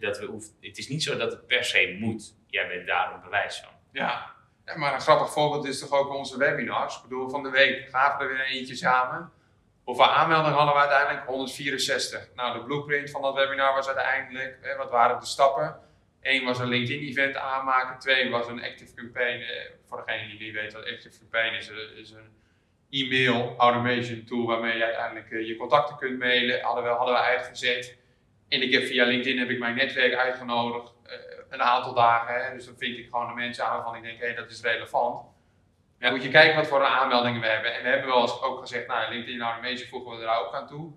Dat 0.00 0.18
we 0.18 0.26
hoeft, 0.26 0.54
het 0.60 0.78
is 0.78 0.88
niet 0.88 1.02
zo 1.02 1.16
dat 1.16 1.32
het 1.32 1.46
per 1.46 1.64
se 1.64 1.96
moet. 2.00 2.34
Jij 2.46 2.68
bent 2.68 2.86
daar 2.86 3.14
een 3.14 3.20
bewijs 3.20 3.56
van. 3.60 3.72
Ja. 3.92 4.34
ja, 4.66 4.76
maar 4.76 4.94
een 4.94 5.00
grappig 5.00 5.32
voorbeeld 5.32 5.66
is 5.66 5.78
toch 5.78 5.90
ook 5.92 6.14
onze 6.14 6.38
webinars. 6.38 6.96
Ik 6.96 7.02
bedoel, 7.02 7.28
van 7.28 7.42
de 7.42 7.50
week 7.50 7.88
gaven 7.88 8.18
we 8.26 8.32
er 8.32 8.38
weer 8.38 8.46
eentje 8.46 8.74
samen. 8.74 9.32
Hoeveel 9.84 10.04
aanmeldingen 10.06 10.56
hadden 10.56 10.74
we 10.74 10.80
uiteindelijk? 10.80 11.26
164. 11.26 12.28
Nou, 12.34 12.58
de 12.58 12.64
blueprint 12.64 13.10
van 13.10 13.22
dat 13.22 13.34
webinar 13.34 13.74
was 13.74 13.86
uiteindelijk, 13.86 14.58
hè, 14.62 14.76
wat 14.76 14.90
waren 14.90 15.20
de 15.20 15.26
stappen? 15.26 15.80
Eén 16.20 16.44
was 16.44 16.58
een 16.58 16.68
LinkedIn-event 16.68 17.36
aanmaken. 17.36 17.98
Twee 17.98 18.30
was 18.30 18.46
een 18.48 18.62
Active 18.64 18.94
Campaign. 18.94 19.40
eh, 19.42 19.70
Voor 19.86 20.02
degene 20.06 20.28
die 20.28 20.38
niet 20.40 20.54
weet 20.54 20.72
wat 20.72 20.84
Active 20.84 21.18
Campaign 21.18 21.54
is, 21.54 21.70
eh, 21.70 21.76
is 21.96 22.10
een 22.10 22.36
e-mail 22.90 23.54
automation 23.58 24.24
tool 24.24 24.46
waarmee 24.46 24.76
je 24.76 24.84
uiteindelijk 24.84 25.30
eh, 25.30 25.46
je 25.46 25.56
contacten 25.56 25.96
kunt 25.96 26.18
mailen. 26.18 26.60
Hadden 26.60 26.84
we, 26.84 26.90
hadden 26.90 27.14
we 27.14 27.20
uitgezet. 27.20 27.98
En 28.48 28.62
ik 28.62 28.72
heb 28.72 28.82
via 28.82 29.04
LinkedIn 29.04 29.38
heb 29.38 29.50
ik 29.50 29.58
mijn 29.58 29.74
netwerk 29.74 30.14
uitgenodigd. 30.14 30.92
eh, 31.06 31.14
een 31.48 31.62
aantal 31.62 31.94
dagen. 31.94 32.44
Hè, 32.44 32.54
dus 32.54 32.64
dan 32.66 32.74
vind 32.78 32.98
ik 32.98 33.04
gewoon 33.10 33.28
de 33.28 33.34
mensen 33.34 33.64
aan 33.64 33.74
waarvan 33.74 33.96
ik 33.96 34.02
denk, 34.02 34.20
hé, 34.20 34.34
dat 34.34 34.50
is 34.50 34.60
relevant. 34.62 35.26
Dan 35.98 36.12
moet 36.12 36.22
je 36.22 36.28
kijken 36.28 36.56
wat 36.56 36.66
voor 36.66 36.84
aanmeldingen 36.84 37.40
we 37.40 37.46
hebben. 37.46 37.74
En 37.74 37.82
we 37.82 37.88
hebben 37.88 38.08
wel 38.08 38.20
eens 38.20 38.42
ook 38.42 38.60
gezegd, 38.60 38.86
nou, 38.86 39.12
LinkedIn 39.12 39.40
automation 39.40 39.88
voegen 39.88 40.18
we 40.18 40.24
er 40.24 40.46
ook 40.46 40.54
aan 40.54 40.66
toe. 40.66 40.92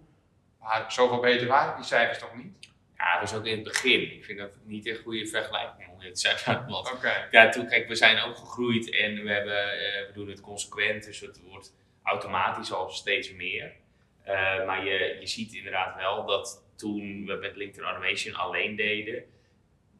Maar 0.60 0.86
zoveel 0.92 1.20
beter 1.20 1.48
waren 1.48 1.76
die 1.76 1.86
cijfers 1.86 2.20
toch 2.20 2.36
niet? 2.36 2.71
Ja, 3.01 3.20
dat 3.20 3.29
was 3.29 3.39
ook 3.39 3.46
in 3.46 3.55
het 3.55 3.63
begin. 3.63 4.12
Ik 4.12 4.25
vind 4.25 4.38
dat 4.38 4.51
niet 4.63 4.88
een 4.88 4.96
goede 4.96 5.27
vergelijking 5.27 5.89
om 5.89 6.00
dit 6.00 6.13
te 6.13 6.20
zeggen. 6.20 6.65
Want 6.70 7.00
ja, 7.31 7.50
toen, 7.50 7.67
kijk, 7.67 7.88
we 7.88 7.96
zijn 7.96 8.20
ook 8.20 8.36
gegroeid 8.36 8.89
en 8.89 9.24
we, 9.24 9.31
hebben, 9.31 9.72
eh, 9.72 10.08
we 10.08 10.12
doen 10.13 10.29
het 10.29 10.42
consequent. 10.42 11.05
Dus 11.05 11.20
het 11.20 11.42
wordt 11.42 11.75
automatisch 12.03 12.72
al 12.72 12.90
steeds 12.90 13.33
meer. 13.33 13.74
Eh, 14.24 14.66
maar 14.66 14.85
je, 14.85 15.18
je 15.20 15.27
ziet 15.27 15.53
inderdaad 15.53 15.96
wel 15.96 16.25
dat 16.25 16.66
toen 16.75 17.25
we 17.25 17.33
met 17.33 17.55
LinkedIn 17.55 17.83
Automation 17.83 18.35
alleen 18.35 18.75
deden, 18.75 19.24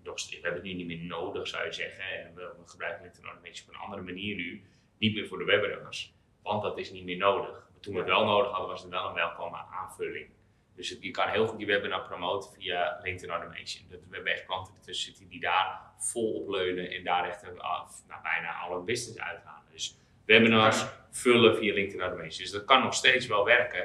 nog 0.04 0.30
we 0.30 0.34
hebben 0.42 0.54
het 0.54 0.64
nu 0.64 0.74
niet 0.74 0.88
meer 0.88 0.98
nodig 0.98 1.48
zou 1.48 1.66
je 1.66 1.72
zeggen. 1.72 2.04
En 2.04 2.36
we, 2.36 2.42
we 2.42 2.70
gebruiken 2.70 3.02
LinkedIn 3.02 3.30
Automation 3.30 3.68
op 3.68 3.74
een 3.74 3.82
andere 3.82 4.02
manier 4.02 4.36
nu. 4.36 4.64
Niet 4.98 5.14
meer 5.14 5.28
voor 5.28 5.38
de 5.38 5.44
webinars, 5.44 6.14
want 6.42 6.64
dat 6.64 6.78
is 6.78 6.92
niet 6.92 7.04
meer 7.04 7.18
nodig. 7.18 7.70
Toen 7.80 7.94
we 7.94 8.00
het 8.00 8.10
wel 8.10 8.26
nodig 8.26 8.52
hadden, 8.52 8.70
was 8.70 8.82
het 8.82 8.92
wel 8.92 9.08
een 9.08 9.14
welkome 9.14 9.58
aanvulling. 9.58 10.30
Dus 10.76 10.90
het- 10.90 10.98
je 11.02 11.12
kan 11.12 11.28
heel 11.30 11.48
goed 11.48 11.58
die 11.58 11.68
webinar 11.68 12.02
promoten 12.08 12.52
via 12.52 13.00
LinkedIn 13.02 13.30
Automation. 13.30 13.86
Dat, 13.90 14.00
we 14.10 14.16
hebben 14.16 14.34
echt 14.34 14.46
klanten 14.46 14.74
ertussen 14.80 15.06
zitten 15.06 15.28
die 15.30 15.40
daar 15.40 15.80
vol 15.98 16.34
op 16.34 16.50
leunen 16.50 16.92
en 16.92 17.04
daar 17.04 17.28
echt 17.30 17.44
een- 17.44 17.60
af- 17.62 18.02
nou, 18.08 18.22
bijna 18.22 18.54
alle 18.54 18.80
business 18.84 19.20
uithalen. 19.20 19.62
Dus 19.72 19.98
webinars 20.26 20.86
vullen 21.12 21.58
via 21.58 21.74
LinkedIn 21.74 22.02
Automation. 22.02 22.42
Dus 22.44 22.52
dat 22.52 22.66
kan 22.66 22.82
nog 22.84 22.94
steeds 22.94 23.28
wel 23.28 23.46
werken. 23.46 23.80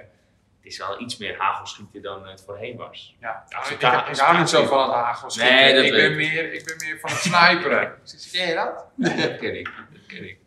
Het 0.56 0.74
is 0.74 0.78
wel 0.78 1.00
iets 1.00 1.16
meer 1.16 1.36
hagelschieten 1.38 2.02
dan 2.02 2.26
het 2.26 2.42
voorheen 2.44 2.76
was. 2.76 3.16
Ja, 3.20 3.44
Als 3.56 3.70
ik, 3.70 3.82
ik, 3.82 4.06
ik 4.08 4.16
hou 4.16 4.38
niet 4.38 4.48
zo 4.48 4.64
van 4.64 4.82
het 4.82 4.92
hagelschieten. 4.92 5.54
Nee, 5.54 5.74
dat 5.74 5.84
ik, 5.84 5.90
ben 5.92 6.10
ik. 6.10 6.16
meer, 6.16 6.52
ik 6.52 6.64
ben 6.64 6.76
meer 6.76 6.98
van 7.00 7.10
het 7.10 7.18
sniperen. 7.18 7.98
Ken 8.32 8.46
je 8.48 8.54
dat? 8.54 8.86
dat 8.96 9.36
ken 9.38 9.58
ik, 9.58 9.70
dat 9.92 10.06
ken 10.06 10.28
ik. 10.28 10.38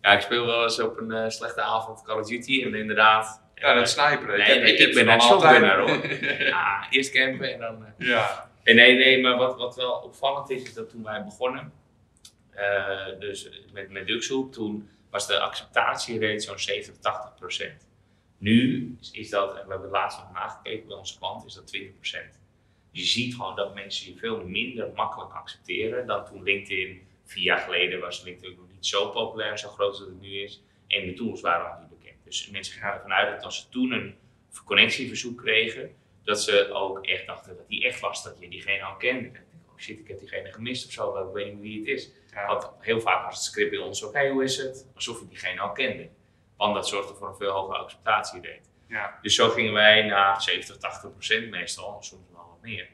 Ja, 0.00 0.12
ik 0.12 0.20
speel 0.20 0.46
wel 0.46 0.62
eens 0.62 0.80
op 0.80 0.98
een 0.98 1.10
eh, 1.12 1.28
slechte 1.28 1.60
avond 1.62 2.02
Call 2.02 2.18
of 2.20 2.26
Duty 2.26 2.62
en 2.62 2.74
inderdaad... 2.74 3.44
Ja, 3.60 3.74
dat 3.74 3.90
sniperen. 3.90 4.38
Nee, 4.38 4.46
heb- 4.48 4.62
nee, 4.62 4.76
ik, 4.76 4.94
ben 4.94 5.00
een 5.08 5.18
dan 5.18 5.28
altijd. 5.30 5.62
shotgunner 5.64 5.78
hoor. 5.78 6.46
Ja, 6.46 6.86
eerst 6.90 7.12
campen 7.12 7.52
en 7.52 7.60
dan... 7.60 7.84
eh, 7.84 8.06
Ja. 8.08 8.50
Nee, 8.64 8.74
nee, 8.74 8.94
nee, 8.94 9.20
maar 9.22 9.36
wat, 9.36 9.56
wat 9.56 9.76
wel 9.76 9.92
opvallend 9.92 10.50
is, 10.50 10.62
is 10.62 10.74
dat 10.74 10.90
toen 10.90 11.02
wij 11.02 11.24
begonnen, 11.24 11.72
eh, 12.50 13.06
dus 13.18 13.48
met, 13.72 13.90
met 13.90 14.06
Duxhoop, 14.06 14.52
toen 14.52 14.88
was 15.10 15.26
de 15.26 15.38
acceptatierate 15.38 16.40
zo'n 16.40 16.58
70, 16.58 16.96
80 17.00 17.34
procent. 17.34 17.86
Nu 18.38 18.96
is, 19.00 19.10
is 19.10 19.30
dat, 19.30 19.48
en 19.50 19.54
we 19.64 19.70
hebben 19.70 19.80
het 19.82 19.90
laatst 19.90 20.18
nog 20.18 20.32
nagekeken 20.32 20.86
bij 20.86 20.96
onze 20.96 21.18
klant, 21.18 21.44
is 21.46 21.54
dat 21.54 21.66
20 21.66 21.94
procent. 21.94 22.38
Je 22.90 23.02
ziet 23.04 23.34
gewoon 23.34 23.56
dat 23.56 23.74
mensen 23.74 24.12
je 24.12 24.18
veel 24.18 24.44
minder 24.46 24.88
makkelijk 24.94 25.32
accepteren 25.32 26.06
dan 26.06 26.24
toen 26.24 26.42
LinkedIn, 26.42 27.06
vier 27.24 27.42
jaar 27.42 27.58
geleden 27.58 28.00
was 28.00 28.22
LinkedIn 28.22 28.56
nog 28.58 28.68
niet 28.72 28.86
zo 28.86 29.08
populair 29.10 29.50
en 29.50 29.58
zo 29.58 29.68
groot 29.68 29.88
als 29.90 29.98
het 29.98 30.20
nu 30.20 30.28
is. 30.42 30.62
En 30.88 31.06
de 31.06 31.12
tools 31.12 31.40
waren. 31.40 31.85
Dus 32.26 32.50
mensen 32.50 32.80
gaan 32.80 32.94
ervan 32.94 33.12
uit 33.12 33.34
dat 33.34 33.44
als 33.44 33.56
ze 33.56 33.68
toen 33.68 33.92
een 33.92 34.18
connectieverzoek 34.64 35.38
kregen, 35.38 35.94
dat 36.24 36.42
ze 36.42 36.70
ook 36.72 37.06
echt 37.06 37.26
dachten 37.26 37.56
dat 37.56 37.68
die 37.68 37.84
echt 37.84 38.00
was, 38.00 38.24
dat 38.24 38.36
je 38.40 38.48
diegene 38.48 38.82
al 38.82 38.96
kende. 38.96 39.26
Ik 39.26 39.32
dacht, 39.34 39.44
oh 39.68 39.78
shit, 39.78 39.98
ik 39.98 40.08
heb 40.08 40.18
diegene 40.18 40.52
gemist 40.52 40.86
of 40.86 40.92
zo, 40.92 41.28
ik 41.28 41.34
weet 41.34 41.52
niet 41.52 41.62
wie 41.62 41.78
het 41.78 41.88
is. 41.88 42.10
Ja. 42.32 42.46
Want 42.46 42.70
heel 42.80 43.00
vaak 43.00 43.24
was 43.24 43.34
het 43.34 43.44
script 43.44 43.70
bij 43.70 43.78
ons 43.78 44.00
hey, 44.12 44.30
hoe 44.30 44.44
is 44.44 44.56
het? 44.56 44.86
Alsof 44.94 45.20
je 45.20 45.28
diegene 45.28 45.60
al 45.60 45.72
kende. 45.72 46.08
Want 46.56 46.74
dat 46.74 46.88
zorgde 46.88 47.14
voor 47.14 47.28
een 47.28 47.36
veel 47.36 47.50
hogere 47.50 47.78
acceptatierate. 47.78 48.68
Ja. 48.88 49.18
Dus 49.22 49.34
zo 49.34 49.48
gingen 49.48 49.72
wij 49.72 50.02
naar 50.02 50.42
70, 50.42 50.76
80 50.76 51.10
procent 51.10 51.50
meestal, 51.50 52.02
soms 52.02 52.30
wel 52.32 52.48
wat 52.48 52.62
meer. 52.62 52.88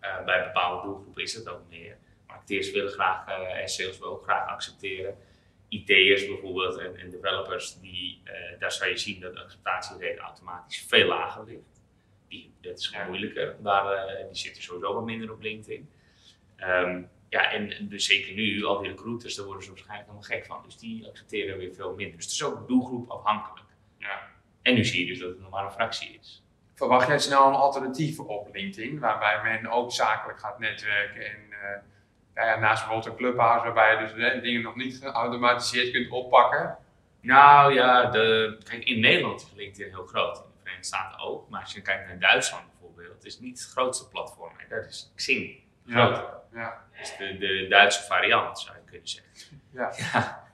Eh, 0.00 0.24
bij 0.24 0.44
bepaalde 0.44 0.86
doelgroepen 0.86 1.22
is 1.22 1.34
dat 1.34 1.48
ook 1.48 1.68
meer. 1.68 1.98
Marketeers 2.26 2.70
willen 2.70 2.92
graag, 2.92 3.26
eh 3.28 3.60
en 3.60 3.68
sales 3.68 3.98
willen 3.98 4.12
ook 4.12 4.22
graag 4.22 4.48
accepteren. 4.48 5.18
IT'ers 5.70 6.26
bijvoorbeeld 6.26 6.78
en, 6.78 6.96
en 6.96 7.10
developers, 7.10 7.80
die, 7.80 8.20
eh, 8.24 8.58
daar 8.58 8.72
zou 8.72 8.90
je 8.90 8.96
zien 8.96 9.20
dat 9.20 9.34
de 9.34 9.40
acceptatierate 9.40 10.20
automatisch 10.20 10.84
veel 10.88 11.06
lager 11.06 11.44
ligt. 11.44 11.82
Die, 12.28 12.52
dat 12.60 12.78
is 12.78 12.86
gewoon 12.86 13.06
moeilijker, 13.06 13.56
daar, 13.62 13.92
eh, 13.92 14.26
die 14.26 14.36
zitten 14.36 14.62
sowieso 14.62 14.94
wat 14.94 15.04
minder 15.04 15.32
op 15.32 15.40
LinkedIn. 15.40 15.88
Ehm, 16.56 17.02
ja, 17.28 17.52
en 17.52 17.88
dus 17.88 18.04
zeker 18.04 18.34
nu, 18.34 18.64
al 18.64 18.78
die 18.78 18.90
recruiters, 18.90 19.34
daar 19.34 19.44
worden 19.44 19.64
ze 19.64 19.70
waarschijnlijk 19.70 20.08
helemaal 20.08 20.28
gek 20.28 20.46
van. 20.46 20.62
Dus 20.64 20.76
die 20.76 21.06
accepteren 21.06 21.58
weer 21.58 21.74
veel 21.74 21.94
minder. 21.94 22.16
Dus 22.16 22.24
het 22.24 22.34
is 22.34 22.42
ook 22.42 22.68
doelgroep 22.68 23.10
afhankelijk. 23.10 23.66
Ja. 23.98 24.28
En 24.62 24.74
nu 24.74 24.84
zie 24.84 25.00
je 25.00 25.06
dus 25.06 25.18
dat 25.18 25.28
het 25.28 25.40
nog 25.40 25.50
maar 25.50 25.64
een 25.64 25.72
fractie 25.72 26.18
is. 26.20 26.42
Verwacht 26.74 27.06
jij 27.06 27.18
snel 27.18 27.46
een 27.46 27.54
alternatief 27.54 28.18
op 28.18 28.54
LinkedIn, 28.54 28.98
waarbij 28.98 29.42
men 29.42 29.70
ook 29.70 29.92
zakelijk 29.92 30.38
gaat 30.38 30.58
netwerken 30.58 31.24
en 31.24 31.52
eh, 31.52 31.78
naast 32.60 32.84
bijvoorbeeld 32.86 33.06
een 33.06 33.16
clubhouse 33.16 33.64
waarbij 33.64 33.92
je 33.92 33.98
dus 34.14 34.22
hè, 34.32 34.40
dingen 34.40 34.62
nog 34.62 34.76
niet 34.76 34.98
geautomatiseerd 35.02 35.90
kunt 35.90 36.10
oppakken? 36.10 36.76
Nou 37.20 37.74
ja, 37.74 38.04
de, 38.10 38.56
kijk, 38.64 38.84
in 38.84 39.00
Nederland 39.00 39.40
is 39.40 39.46
LinkedIn 39.56 39.88
heel 39.92 40.06
groot. 40.06 40.36
In 40.36 40.42
de 40.42 40.58
Verenigde 40.62 40.86
Staten 40.86 41.20
ook. 41.20 41.48
Maar 41.48 41.60
als 41.60 41.72
je 41.72 41.80
kijkt 41.82 42.06
naar 42.06 42.18
Duitsland 42.18 42.64
bijvoorbeeld, 42.70 43.14
het 43.14 43.24
is 43.24 43.38
niet 43.38 43.58
het 43.58 43.68
grootste 43.70 44.08
platform. 44.08 44.52
hè. 44.56 44.76
Dat 44.80 44.88
is 44.88 45.12
Xing. 45.16 45.56
Groter. 45.88 46.24
Ja. 46.54 46.84
Dat 46.96 47.00
is 47.06 47.16
de, 47.18 47.38
de 47.38 47.66
Duitse 47.68 48.02
variant, 48.02 48.58
zou 48.58 48.76
je 48.76 48.90
kunnen 48.90 49.08
zeggen. 49.08 49.60
Ja. 49.72 49.92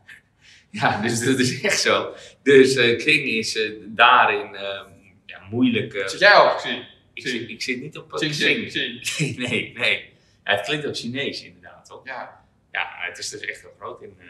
Ja, 0.70 0.90
Ja, 0.90 1.00
dus 1.00 1.24
dat 1.24 1.38
is 1.38 1.62
echt 1.62 1.80
zo. 1.80 2.14
Dus 2.42 2.74
eh 2.76 2.96
Xing 2.96 3.24
is 3.26 3.56
eh, 3.56 3.70
daarin 3.84 4.54
ehm, 4.54 4.90
ja, 5.26 5.40
moeilijk. 5.50 5.94
eh, 5.94 6.06
Zit 6.06 6.20
jij 6.20 6.40
op 6.40 6.50
gezien? 6.50 6.84
ik, 7.14 7.26
zit, 7.28 7.48
ik 7.48 7.62
zit 7.62 7.80
niet 7.80 7.98
op 7.98 8.12
eh, 8.12 8.18
Xing, 8.18 8.32
Xing. 8.32 8.68
Xing, 8.68 9.00
Xing. 9.00 9.36
nee, 9.48 9.72
nee. 9.76 10.12
Ja, 10.44 10.52
het 10.56 10.66
klinkt 10.66 10.86
ook 10.86 10.96
Chinees 10.96 11.42
inderdaad, 11.44 11.55
toch? 11.86 12.04
Ja. 12.04 12.44
Ja, 12.72 12.88
het 12.96 13.18
is 13.18 13.28
dus 13.28 13.40
echt 13.40 13.60
heel 13.60 13.74
groot 13.78 14.02
in... 14.02 14.16
eh, 14.20 14.26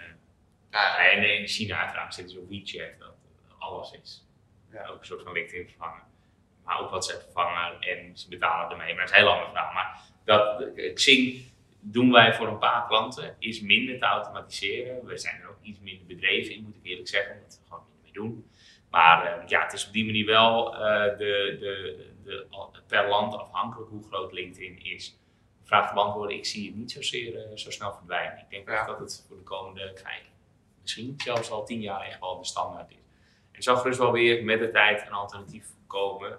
Ja, 0.70 1.10
en 1.10 1.38
in 1.38 1.46
China 1.46 1.78
uiteraard 1.80 2.14
zitten 2.14 2.34
ze 2.34 2.40
op 2.40 2.48
WeChat, 2.48 2.98
dat 2.98 3.14
alles 3.58 3.92
is. 4.02 4.24
Ja. 4.72 4.86
Ook 4.86 4.98
een 5.00 5.06
soort 5.06 5.22
van 5.22 5.32
LinkedIn 5.32 5.68
vervangen. 5.68 6.02
Maar 6.64 6.80
ook 6.80 6.88
WhatsApp 6.90 7.22
vervangen 7.22 7.80
en 7.80 8.18
ze 8.18 8.28
betalen 8.28 8.70
ermee. 8.70 8.94
Maar 8.94 9.04
dat 9.06 9.14
is 9.14 9.20
een 9.20 9.24
heel 9.26 9.32
ander 9.32 9.48
verhaal. 9.48 9.72
Maar 9.72 10.00
dat, 10.24 10.60
eh, 10.76 10.94
Xing 10.94 11.42
doen 11.80 12.12
wij 12.12 12.34
voor 12.34 12.46
een 12.46 12.58
paar 12.58 12.86
klanten, 12.86 13.36
is 13.38 13.60
minder 13.60 13.98
te 13.98 14.04
automatiseren. 14.04 15.04
We 15.04 15.18
zijn 15.18 15.40
er 15.40 15.48
ook 15.48 15.62
iets 15.62 15.78
minder 15.80 16.06
bedreven 16.06 16.54
in, 16.54 16.62
moet 16.62 16.76
ik 16.76 16.84
eerlijk 16.84 17.08
zeggen, 17.08 17.34
omdat 17.34 17.58
we 17.62 17.68
gewoon 17.68 17.84
minder 17.84 18.02
mee 18.02 18.12
doen. 18.12 18.50
Maar 18.90 19.26
eh, 19.42 19.48
ja, 19.48 19.62
het 19.62 19.72
is 19.72 19.86
op 19.86 19.92
die 19.92 20.04
manier 20.04 20.26
wel 20.26 20.74
eh, 20.74 21.18
de, 21.18 21.56
de, 21.60 22.06
de, 22.24 22.46
per 22.86 23.08
land 23.08 23.34
afhankelijk 23.34 23.90
hoe 23.90 24.06
groot 24.08 24.32
LinkedIn 24.32 24.84
is. 24.84 25.18
Vraag 25.66 25.88
te 25.88 25.94
beantwoorden, 25.94 26.36
ik 26.36 26.46
zie 26.46 26.66
het 26.66 26.76
niet 26.76 26.90
zozeer 26.92 27.44
eh, 27.44 27.56
zo 27.56 27.70
snel 27.70 27.92
verdwijnen. 27.92 28.38
Ik 28.38 28.50
denk 28.50 28.68
Ja. 28.68 28.74
echt 28.78 28.86
dat 28.86 28.98
het 28.98 29.24
voor 29.28 29.36
de 29.36 29.42
komende 29.42 29.92
vijf, 30.02 30.22
misschien 30.82 31.14
zelfs 31.16 31.50
al 31.50 31.64
tien 31.64 31.80
jaar 31.80 32.00
echt 32.00 32.20
wel 32.20 32.38
de 32.38 32.44
standaard 32.44 32.90
is. 32.90 32.96
En 32.96 33.02
er 33.52 33.62
zal 33.62 33.76
gerust 33.76 33.98
wel 33.98 34.12
weer 34.12 34.44
met 34.44 34.58
de 34.58 34.70
tijd 34.70 35.06
een 35.06 35.12
alternatief 35.12 35.66
komen. 35.86 36.38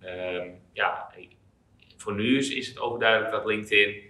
Ehm, 0.00 0.50
ja, 0.72 1.12
voor 1.96 2.14
nu 2.14 2.38
is, 2.38 2.48
is 2.50 2.68
het 2.68 2.78
overduidelijk 2.78 3.30
dat 3.32 3.44
LinkedIn, 3.44 4.02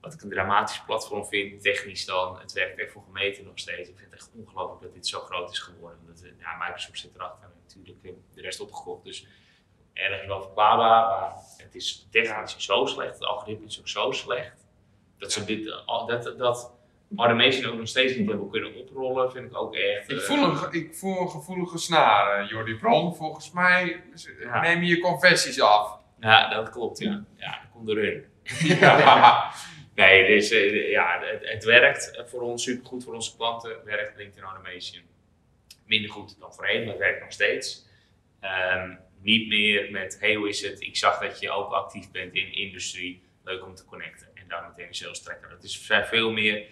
wat 0.00 0.14
ik 0.14 0.22
een 0.22 0.28
dramatisch 0.30 0.82
platform 0.84 1.24
vind, 1.26 1.62
technisch 1.62 2.04
dan, 2.04 2.38
het 2.40 2.52
werkt 2.52 2.78
echt 2.78 2.92
voor 2.92 3.02
gemeenten 3.02 3.44
nog 3.44 3.58
steeds. 3.58 3.88
Ik 3.88 3.98
vind 3.98 4.10
het 4.10 4.20
echt 4.20 4.30
ongelooflijk 4.34 4.82
dat 4.82 4.92
dit 4.94 5.06
zo 5.06 5.20
groot 5.20 5.50
is 5.50 5.58
geworden. 5.58 5.98
Dat, 6.06 6.22
eh, 6.22 6.30
ja, 6.38 6.56
Microsoft 6.56 6.98
zit 6.98 7.14
erachter 7.14 7.42
en 7.44 7.50
natuurlijk 7.66 7.98
eh, 8.02 8.12
de 8.34 8.40
rest 8.40 8.60
opgekocht. 8.60 9.04
Dus 9.04 9.26
ergens 9.92 10.26
wel 10.26 10.42
verklaarbaar, 10.42 11.06
maar 11.20 11.32
het 11.56 11.74
is 11.74 12.06
technisch 12.10 12.54
zo 12.58 12.86
slecht, 12.86 13.14
het 13.14 13.24
algoritme 13.24 13.66
is 13.66 13.78
ook 13.78 13.88
zo 13.88 14.10
slecht, 14.10 14.66
dat 15.18 15.32
ze 15.32 15.44
dit, 15.44 15.64
dat, 15.86 16.34
dat 16.38 16.72
automation 17.16 17.72
ook 17.72 17.78
nog 17.78 17.88
steeds 17.88 18.16
niet 18.16 18.28
hebben 18.28 18.50
kunnen 18.50 18.74
oprollen, 18.74 19.30
vind 19.32 19.50
ik 19.50 19.56
ook 19.56 19.74
echt... 19.74 20.10
Ik 20.10 20.18
eh, 20.18 20.22
voel, 20.22 20.42
een, 20.44 20.72
ik 20.72 20.94
voel 20.94 21.20
een 21.20 21.30
gevoelige 21.30 21.78
snaar, 21.78 22.40
eh, 22.40 22.48
Jordi 22.48 22.74
Bron. 22.74 23.14
Volgens 23.14 23.52
mij 23.52 24.02
Ja. 24.40 24.60
neem 24.60 24.82
je 24.82 24.96
je 24.96 25.00
confessies 25.00 25.60
af. 25.60 25.98
Ja, 26.20 26.48
dat 26.48 26.70
klopt, 26.70 26.98
ja. 26.98 27.24
Ja, 27.36 27.50
dat 27.50 27.70
komt 27.72 27.88
erin. 27.88 28.24
Ja. 28.58 29.50
Nee, 29.94 30.26
dus 30.26 30.48
ja, 30.90 31.18
het, 31.20 31.48
het 31.48 31.64
werkt 31.64 32.22
voor 32.26 32.40
ons 32.40 32.62
supergoed, 32.62 33.04
voor 33.04 33.14
onze 33.14 33.36
klanten 33.36 33.84
werkt 33.84 34.16
LinkedIn 34.16 34.44
Automation. 34.44 35.02
Minder 35.84 36.10
goed 36.10 36.40
dan 36.40 36.54
voorheen, 36.54 36.80
maar 36.80 36.88
het 36.88 36.98
werkt 36.98 37.20
nog 37.20 37.32
steeds. 37.32 37.86
Ehm, 38.40 38.94
niet 39.22 39.48
meer 39.48 39.90
met, 39.90 40.16
hey 40.20 40.34
hoe 40.34 40.48
is 40.48 40.60
het, 40.62 40.80
ik 40.80 40.96
zag 40.96 41.18
dat 41.18 41.40
je 41.40 41.50
ook 41.50 41.72
actief 41.72 42.10
bent 42.10 42.34
in 42.34 42.52
industrie, 42.54 43.22
leuk 43.44 43.64
om 43.64 43.74
te 43.74 43.84
connecten. 43.84 44.28
En 44.34 44.48
daar 44.48 44.68
meteen 44.68 44.86
een 44.86 44.94
sales 44.94 45.22
trekken. 45.22 45.50
Dat 45.50 45.62
is, 45.64 45.86
zijn 45.86 46.04
veel 46.04 46.30
meer 46.32 46.66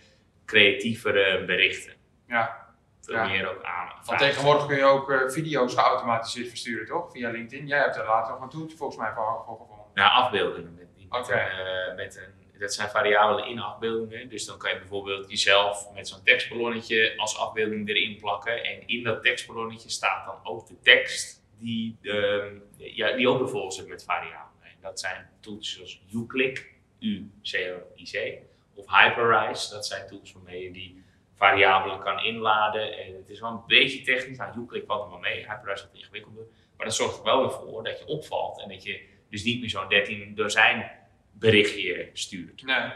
creatievere 0.46 1.44
berichten. 1.44 1.92
ja. 2.28 2.68
Veel 3.02 3.14
Ja. 3.14 3.26
meer 3.28 3.48
ook 3.50 3.62
aan. 3.62 3.92
Want 4.04 4.18
tegenwoordig 4.18 4.66
kun 4.66 4.76
je 4.76 4.84
ook 4.84 5.10
eh, 5.10 5.28
video's 5.28 5.74
geautomatiseerd 5.74 6.48
versturen, 6.48 6.86
toch? 6.86 7.10
Via 7.12 7.30
LinkedIn. 7.30 7.66
Jij 7.66 7.78
hebt 7.78 7.96
er 7.96 8.04
later 8.06 8.32
nog 8.32 8.42
een 8.42 8.48
toeltje 8.48 8.76
volgens 8.76 8.98
mij 8.98 9.12
voor, 9.14 9.42
voor 9.46 9.56
gevonden. 9.58 9.86
Ja, 9.94 10.08
afbeeldingen. 10.08 10.74
Met, 10.74 10.86
die- 10.96 11.06
met 11.10 11.20
Oké. 11.20 11.32
een, 11.32 11.66
eh, 11.90 11.96
met 11.96 12.16
een, 12.16 12.58
dat 12.58 12.74
zijn 12.74 12.88
variabelen 12.90 13.46
in 13.46 13.58
afbeeldingen. 13.60 14.28
Dus 14.28 14.44
dan 14.46 14.58
kan 14.58 14.70
je 14.70 14.78
bijvoorbeeld 14.78 15.30
jezelf 15.30 15.86
met 15.94 16.08
zo'n 16.08 16.22
tekstballonnetje 16.24 17.12
als 17.16 17.38
afbeelding 17.38 17.88
erin 17.88 18.16
plakken. 18.16 18.64
En 18.64 18.86
in 18.86 19.02
dat 19.02 19.22
tekstballonnetje 19.22 19.88
staat 19.90 20.26
dan 20.26 20.40
ook 20.52 20.66
de 20.66 20.80
tekst 20.82 21.39
die, 21.60 21.96
ehm, 22.02 22.54
ja, 22.76 23.12
die 23.12 23.28
ook 23.28 23.38
bijvoorbeeld 23.38 23.74
zit 23.74 23.88
met 23.88 24.04
variabelen. 24.04 24.62
En 24.62 24.76
dat 24.80 25.00
zijn 25.00 25.28
tools 25.40 25.72
zoals 25.72 26.02
uClick, 26.14 26.72
U-C-L-I-C, 26.98 28.38
of 28.74 28.86
Hyperrise. 28.90 29.70
Dat 29.70 29.86
zijn 29.86 30.06
tools 30.06 30.32
waarmee 30.32 30.62
je 30.62 30.72
die 30.72 31.02
variabelen 31.34 32.00
kan 32.00 32.24
inladen. 32.24 32.98
En 32.98 33.14
het 33.14 33.28
is 33.28 33.40
wel 33.40 33.50
een 33.50 33.62
beetje 33.66 34.02
technisch. 34.02 34.36
Nou, 34.36 34.60
uClick 34.60 34.86
valt 34.86 35.04
er 35.04 35.10
wel 35.10 35.18
mee, 35.18 35.46
Hyperrise 35.48 35.72
is 35.72 35.82
wat 35.82 35.94
ingewikkelder. 35.94 36.44
Maar 36.76 36.86
dat 36.86 36.94
zorgt 36.94 37.18
er 37.18 37.24
wel 37.24 37.40
weer 37.40 37.50
voor 37.50 37.84
dat 37.84 37.98
je 37.98 38.06
opvalt 38.06 38.60
en 38.62 38.68
dat 38.68 38.82
je 38.82 39.00
dus 39.30 39.44
niet 39.44 39.60
meer 39.60 39.70
zo'n 39.70 39.88
13 39.88 40.34
dozijn 40.34 40.90
berichtje 41.32 42.10
stuurt. 42.12 42.62
Nee. 42.62 42.90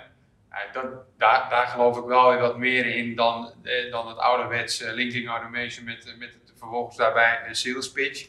Dat, 0.72 0.85
daar, 1.18 1.50
daar 1.50 1.66
geloof 1.66 1.98
ik 1.98 2.05
wel 2.05 2.31
weer 2.31 2.40
wat 2.40 2.59
meer 2.59 2.87
in 2.87 3.14
dan, 3.14 3.55
eh, 3.62 3.90
dan 3.90 4.09
het 4.09 4.18
ouderwetse 4.18 4.92
LinkedIn 4.92 5.29
Automation 5.29 5.85
met, 5.85 6.14
met 6.18 6.38
vervolgens 6.44 6.96
daarbij 6.96 7.42
een 7.46 7.55
sales 7.55 7.92
pitch. 7.92 8.29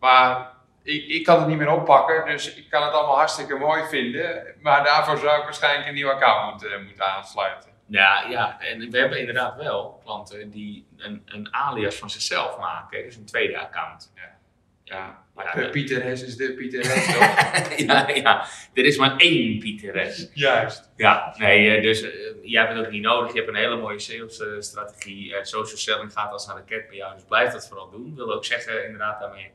Maar 0.00 0.52
ik, 0.82 1.06
ik 1.06 1.24
kan 1.24 1.38
het 1.38 1.48
niet 1.48 1.58
meer 1.58 1.70
oppakken, 1.70 2.26
dus 2.26 2.54
ik 2.54 2.70
kan 2.70 2.82
het 2.82 2.92
allemaal 2.92 3.16
hartstikke 3.16 3.54
mooi 3.56 3.84
vinden. 3.84 4.54
Maar 4.60 4.84
daarvoor 4.84 5.18
zou 5.18 5.38
ik 5.38 5.44
waarschijnlijk 5.44 5.88
een 5.88 5.94
nieuw 5.94 6.10
account 6.10 6.50
moeten, 6.50 6.84
moeten 6.84 7.06
aansluiten. 7.06 7.70
Ja, 7.86 8.24
ja, 8.28 8.60
en 8.60 8.90
we 8.90 8.98
hebben 8.98 9.18
inderdaad 9.18 9.56
wel 9.56 10.00
klanten 10.04 10.50
die 10.50 10.86
een, 10.96 11.22
een 11.26 11.54
alias 11.54 11.94
van 11.94 12.10
zichzelf 12.10 12.58
maken, 12.58 13.02
dus 13.02 13.16
een 13.16 13.26
tweede 13.26 13.58
account. 13.58 14.12
Ja. 14.14 14.36
Ja, 14.84 15.24
Maar 15.34 15.44
ja, 15.44 15.62
eh, 15.62 15.70
Pieter 15.70 16.02
Hes 16.02 16.22
is 16.22 16.36
de 16.36 16.52
Pieter 16.54 16.80
Hes 16.80 17.06
toch? 17.14 17.76
ja, 17.76 18.08
ja, 18.08 18.46
er 18.74 18.84
is 18.84 18.96
maar 18.96 19.16
één 19.16 19.58
Pieter 19.58 20.12
S. 20.12 20.30
Juist. 20.34 20.90
Ja, 20.96 21.34
nee, 21.38 21.76
eh, 21.76 21.82
dus 21.82 22.02
eh, 22.02 22.10
jij 22.42 22.62
hebt 22.62 22.76
het 22.76 22.86
ook 22.86 22.92
niet 22.92 23.02
nodig. 23.02 23.32
Je 23.32 23.36
hebt 23.38 23.48
een 23.48 23.56
hele 23.56 23.76
mooie 23.76 23.98
salesstrategie. 23.98 25.36
Eh, 25.36 25.44
social 25.44 25.78
selling 25.78 26.12
gaat 26.12 26.32
als 26.32 26.46
een 26.46 26.54
raket 26.54 26.88
bij 26.88 26.96
jou, 26.96 27.14
dus 27.14 27.24
blijf 27.24 27.52
dat 27.52 27.68
vooral 27.68 27.90
doen. 27.90 28.14
wil 28.16 28.32
ook 28.32 28.44
zeggen 28.44 28.84
inderdaad 28.84 29.20
daarmee 29.20 29.50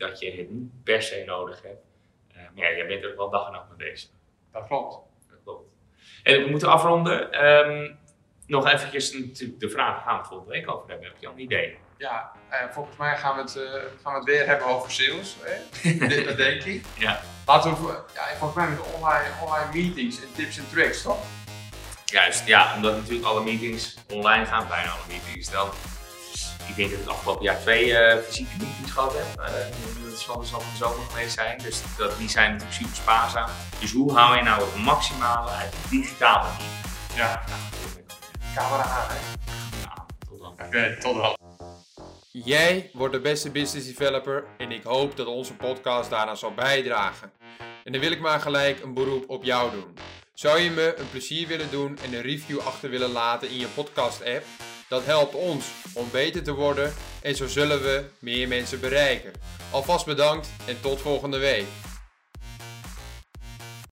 dat 0.00 0.20
je 0.20 0.30
het 0.30 0.50
niet 0.50 0.82
per 0.84 1.02
se 1.02 1.22
nodig 1.26 1.62
hebt. 1.62 1.84
Eh, 2.28 2.36
maar 2.36 2.70
ja, 2.70 2.76
jij 2.76 2.86
bent 2.86 3.04
er 3.04 3.16
wel 3.16 3.30
dag 3.30 3.46
en 3.46 3.52
nacht 3.52 3.68
mee 3.68 3.90
bezig. 3.90 4.10
Dat 4.52 4.66
klopt. 4.66 4.98
Dat 5.28 5.38
klopt. 5.44 5.68
En 6.22 6.44
we 6.44 6.50
moeten 6.50 6.68
afronden. 6.68 7.32
Ehm, 7.32 7.92
nog 8.46 8.68
eventjes 8.68 9.12
natuurlijk 9.12 9.60
de 9.60 9.70
vraag, 9.70 10.02
gaan 10.02 10.12
we 10.12 10.18
het 10.18 10.28
volgende 10.28 10.52
week 10.52 10.70
over 10.70 10.88
hebben? 10.88 11.06
Heb 11.06 11.16
je 11.20 11.26
al 11.26 11.32
een 11.32 11.38
idee? 11.38 11.78
Ja, 11.96 12.32
eh, 12.48 12.58
volgens 12.70 12.96
mij 12.96 13.16
gaan 13.16 13.34
we, 13.36 13.40
het, 13.40 13.56
eh, 13.56 13.72
gaan 14.02 14.12
we 14.12 14.18
het 14.18 14.24
weer 14.24 14.46
hebben 14.46 14.66
over 14.66 14.90
sales. 14.90 15.36
Hè? 15.40 16.24
Dat 16.26 16.36
denk 16.36 16.62
ik. 16.62 16.84
Ja. 16.98 17.20
Laten 17.46 17.70
we, 17.70 18.02
ja, 18.14 18.22
volgens 18.36 18.54
mij 18.54 18.68
met 18.68 18.94
online, 18.94 19.28
online 19.44 19.72
meetings 19.72 20.22
en 20.22 20.32
tips 20.34 20.58
en 20.58 20.68
tricks, 20.70 21.02
toch? 21.02 21.18
Juist, 22.04 22.46
ja, 22.46 22.74
omdat 22.74 22.96
natuurlijk 22.96 23.26
alle 23.26 23.42
meetings 23.42 23.96
online 24.12 24.46
gaan, 24.46 24.68
bijna 24.68 24.90
alle 24.90 25.06
meetings. 25.08 25.50
Dan, 25.50 25.68
ik 26.68 26.76
denk 26.76 26.90
dat 26.90 27.00
ik 27.00 27.08
afgelopen 27.08 27.44
jaar 27.44 27.60
twee 27.60 27.96
eh, 27.96 28.22
fysieke 28.22 28.56
meetings 28.58 28.90
gehad 28.90 29.12
heb. 29.12 29.44
Eh, 29.44 29.52
dat 30.10 30.18
zal 30.18 30.40
dus 30.40 30.54
al 30.54 30.60
van 30.60 30.70
de 30.70 30.76
zomer 30.76 31.06
geweest 31.10 31.34
zijn. 31.34 31.58
Dus 31.58 31.82
dat, 31.96 32.18
die 32.18 32.28
zijn 32.28 32.50
natuurlijk 32.50 32.76
super 32.76 32.96
spaarzaam. 32.96 33.50
Dus 33.80 33.92
hoe 33.92 34.12
hou 34.12 34.36
je 34.36 34.42
nou 34.42 34.60
het 34.60 34.76
maximale 34.76 35.50
uit 35.50 35.72
de 35.72 35.88
digitale 35.90 36.48
meeting? 36.48 36.68
Ja. 37.14 37.42
Camera 38.54 38.82
aan, 38.82 39.06
hè? 39.08 39.16
Ja, 39.82 40.06
tot 40.28 40.40
dan. 40.40 40.52
Oké, 40.66 40.96
tot 41.00 41.14
dan. 41.14 41.36
Jij 42.32 42.90
wordt 42.92 43.14
de 43.14 43.20
beste 43.20 43.50
business 43.50 43.86
developer 43.86 44.44
en 44.58 44.72
ik 44.72 44.82
hoop 44.82 45.16
dat 45.16 45.26
onze 45.26 45.54
podcast 45.54 46.10
daaraan 46.10 46.36
zal 46.36 46.54
bijdragen. 46.54 47.32
En 47.84 47.92
dan 47.92 48.00
wil 48.00 48.12
ik 48.12 48.20
maar 48.20 48.40
gelijk 48.40 48.82
een 48.82 48.94
beroep 48.94 49.24
op 49.30 49.44
jou 49.44 49.70
doen. 49.70 49.96
Zou 50.34 50.58
je 50.58 50.70
me 50.70 50.94
een 50.96 51.10
plezier 51.10 51.48
willen 51.48 51.70
doen 51.70 51.98
en 52.04 52.14
een 52.14 52.22
review 52.22 52.58
achter 52.58 52.90
willen 52.90 53.10
laten 53.10 53.50
in 53.50 53.58
je 53.58 53.66
podcast 53.66 54.24
app? 54.24 54.44
Dat 54.90 55.04
helpt 55.04 55.34
ons 55.34 55.64
om 55.92 56.08
beter 56.12 56.42
te 56.42 56.52
worden 56.52 56.92
en 57.22 57.36
zo 57.36 57.46
zullen 57.46 57.82
we 57.82 58.04
meer 58.18 58.48
mensen 58.48 58.80
bereiken. 58.80 59.32
Alvast 59.70 60.06
bedankt 60.06 60.48
en 60.66 60.80
tot 60.80 61.00
volgende 61.00 61.38
week. 61.38 61.66